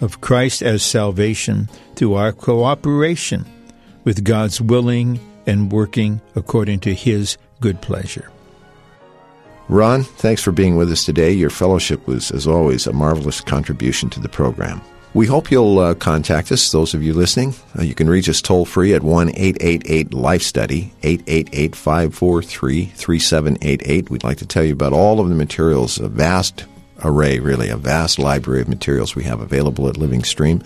of 0.00 0.20
Christ 0.20 0.62
as 0.62 0.82
salvation 0.82 1.68
through 1.96 2.14
our 2.14 2.32
cooperation 2.32 3.44
with 4.04 4.24
God's 4.24 4.60
willing 4.60 5.20
and 5.46 5.70
working 5.70 6.20
according 6.34 6.80
to 6.80 6.94
His 6.94 7.36
good 7.60 7.82
pleasure. 7.82 8.30
Ron, 9.68 10.02
thanks 10.02 10.42
for 10.42 10.52
being 10.52 10.76
with 10.76 10.90
us 10.90 11.04
today. 11.04 11.30
Your 11.30 11.50
fellowship 11.50 12.06
was, 12.06 12.30
as 12.30 12.46
always, 12.46 12.86
a 12.86 12.92
marvelous 12.92 13.40
contribution 13.40 14.10
to 14.10 14.20
the 14.20 14.28
program. 14.28 14.80
We 15.12 15.26
hope 15.26 15.50
you'll 15.50 15.80
uh, 15.80 15.94
contact 15.94 16.52
us, 16.52 16.70
those 16.70 16.94
of 16.94 17.02
you 17.02 17.14
listening. 17.14 17.54
Uh, 17.76 17.82
you 17.82 17.96
can 17.96 18.08
reach 18.08 18.28
us 18.28 18.40
toll 18.40 18.64
free 18.64 18.94
at 18.94 19.02
1 19.02 19.30
888 19.30 20.14
Life 20.14 20.42
Study, 20.42 20.92
888 21.02 21.74
543 21.74 22.84
3788. 22.84 24.08
We'd 24.08 24.22
like 24.22 24.38
to 24.38 24.46
tell 24.46 24.62
you 24.62 24.72
about 24.72 24.92
all 24.92 25.18
of 25.18 25.28
the 25.28 25.34
materials, 25.34 25.98
a 25.98 26.06
vast 26.08 26.64
array, 27.02 27.40
really, 27.40 27.70
a 27.70 27.76
vast 27.76 28.20
library 28.20 28.60
of 28.60 28.68
materials 28.68 29.16
we 29.16 29.24
have 29.24 29.40
available 29.40 29.88
at 29.88 29.96
Living 29.96 30.22
Stream, 30.22 30.62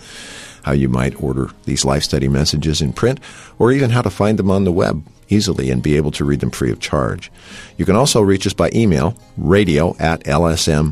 how 0.61 0.73
you 0.73 0.89
might 0.89 1.19
order 1.23 1.49
these 1.63 1.83
Life 1.83 2.03
Study 2.03 2.27
messages 2.27 2.83
in 2.83 2.93
print, 2.93 3.19
or 3.57 3.71
even 3.71 3.89
how 3.89 4.03
to 4.03 4.11
find 4.11 4.37
them 4.37 4.51
on 4.51 4.63
the 4.63 4.71
web 4.71 5.03
easily 5.27 5.71
and 5.71 5.81
be 5.81 5.97
able 5.97 6.11
to 6.11 6.23
read 6.23 6.39
them 6.39 6.51
free 6.51 6.71
of 6.71 6.79
charge. 6.79 7.31
You 7.77 7.85
can 7.85 7.95
also 7.95 8.21
reach 8.21 8.45
us 8.45 8.53
by 8.53 8.69
email, 8.75 9.17
radio 9.37 9.95
at 9.97 10.23
lsm.org. 10.25 10.89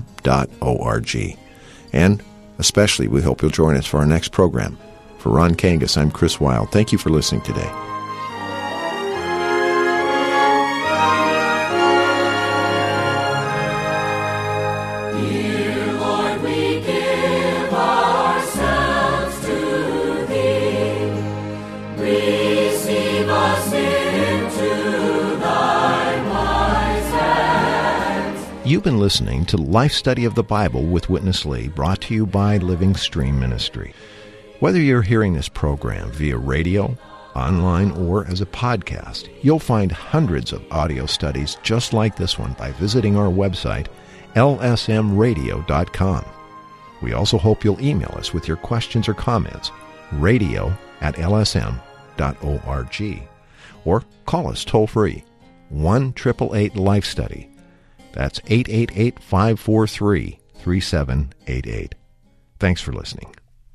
And 1.94 2.24
Especially, 2.60 3.08
we 3.08 3.22
hope 3.22 3.42
you'll 3.42 3.52
join 3.52 3.76
us 3.76 3.86
for 3.86 3.98
our 3.98 4.06
next 4.06 4.30
program. 4.30 4.78
For 5.18 5.30
Ron 5.32 5.56
Kangas, 5.56 5.98
I'm 5.98 6.12
Chris 6.12 6.40
Wild. 6.40 6.72
Thank 6.72 6.92
you 6.92 6.98
for 6.98 7.10
listening 7.10 7.42
today. 7.42 7.93
You've 28.84 28.92
been 28.96 29.00
listening 29.00 29.46
to 29.46 29.56
Life 29.56 29.94
Study 29.94 30.26
of 30.26 30.36
the 30.36 30.44
Bible 30.44 30.84
with 30.84 31.10
Witness 31.10 31.46
Lee, 31.46 31.70
brought 31.70 32.02
to 32.02 32.14
you 32.14 32.26
by 32.26 32.58
Living 32.58 32.98
Stream 32.98 33.40
Ministry. 33.40 33.94
Whether 34.60 34.82
you're 34.82 35.02
hearing 35.02 35.34
this 35.34 35.48
program 35.48 36.12
via 36.12 36.38
radio, 36.38 36.98
online, 37.34 37.92
or 37.92 38.28
as 38.28 38.42
a 38.42 38.46
podcast, 38.46 39.30
you'll 39.42 39.58
find 39.58 39.90
hundreds 39.90 40.52
of 40.52 40.70
audio 40.70 41.06
studies 41.06 41.56
just 41.64 41.94
like 41.94 42.18
this 42.18 42.38
one 42.38 42.52
by 42.60 42.74
visiting 42.74 43.16
our 43.16 43.30
website, 43.30 43.88
lsmradio.com. 44.36 46.26
We 47.02 47.14
also 47.14 47.38
hope 47.38 47.64
you'll 47.64 47.80
email 47.80 48.14
us 48.18 48.34
with 48.34 48.50
your 48.50 48.58
questions 48.58 49.08
or 49.08 49.14
comments, 49.14 49.72
radio 50.12 50.74
at 51.00 51.16
lsm.org, 51.16 51.80
or 53.86 54.04
call 54.26 54.50
us 54.50 54.66
toll 54.66 54.88
free, 54.88 55.24
1 55.70 56.14
888 56.18 56.76
Life 56.76 57.06
Study. 57.06 57.53
That's 58.14 58.40
888 58.48 59.20
543 59.20 60.40
3788. 60.56 61.96
Thanks 62.60 62.82
for 62.82 62.94
listening. 62.94 63.36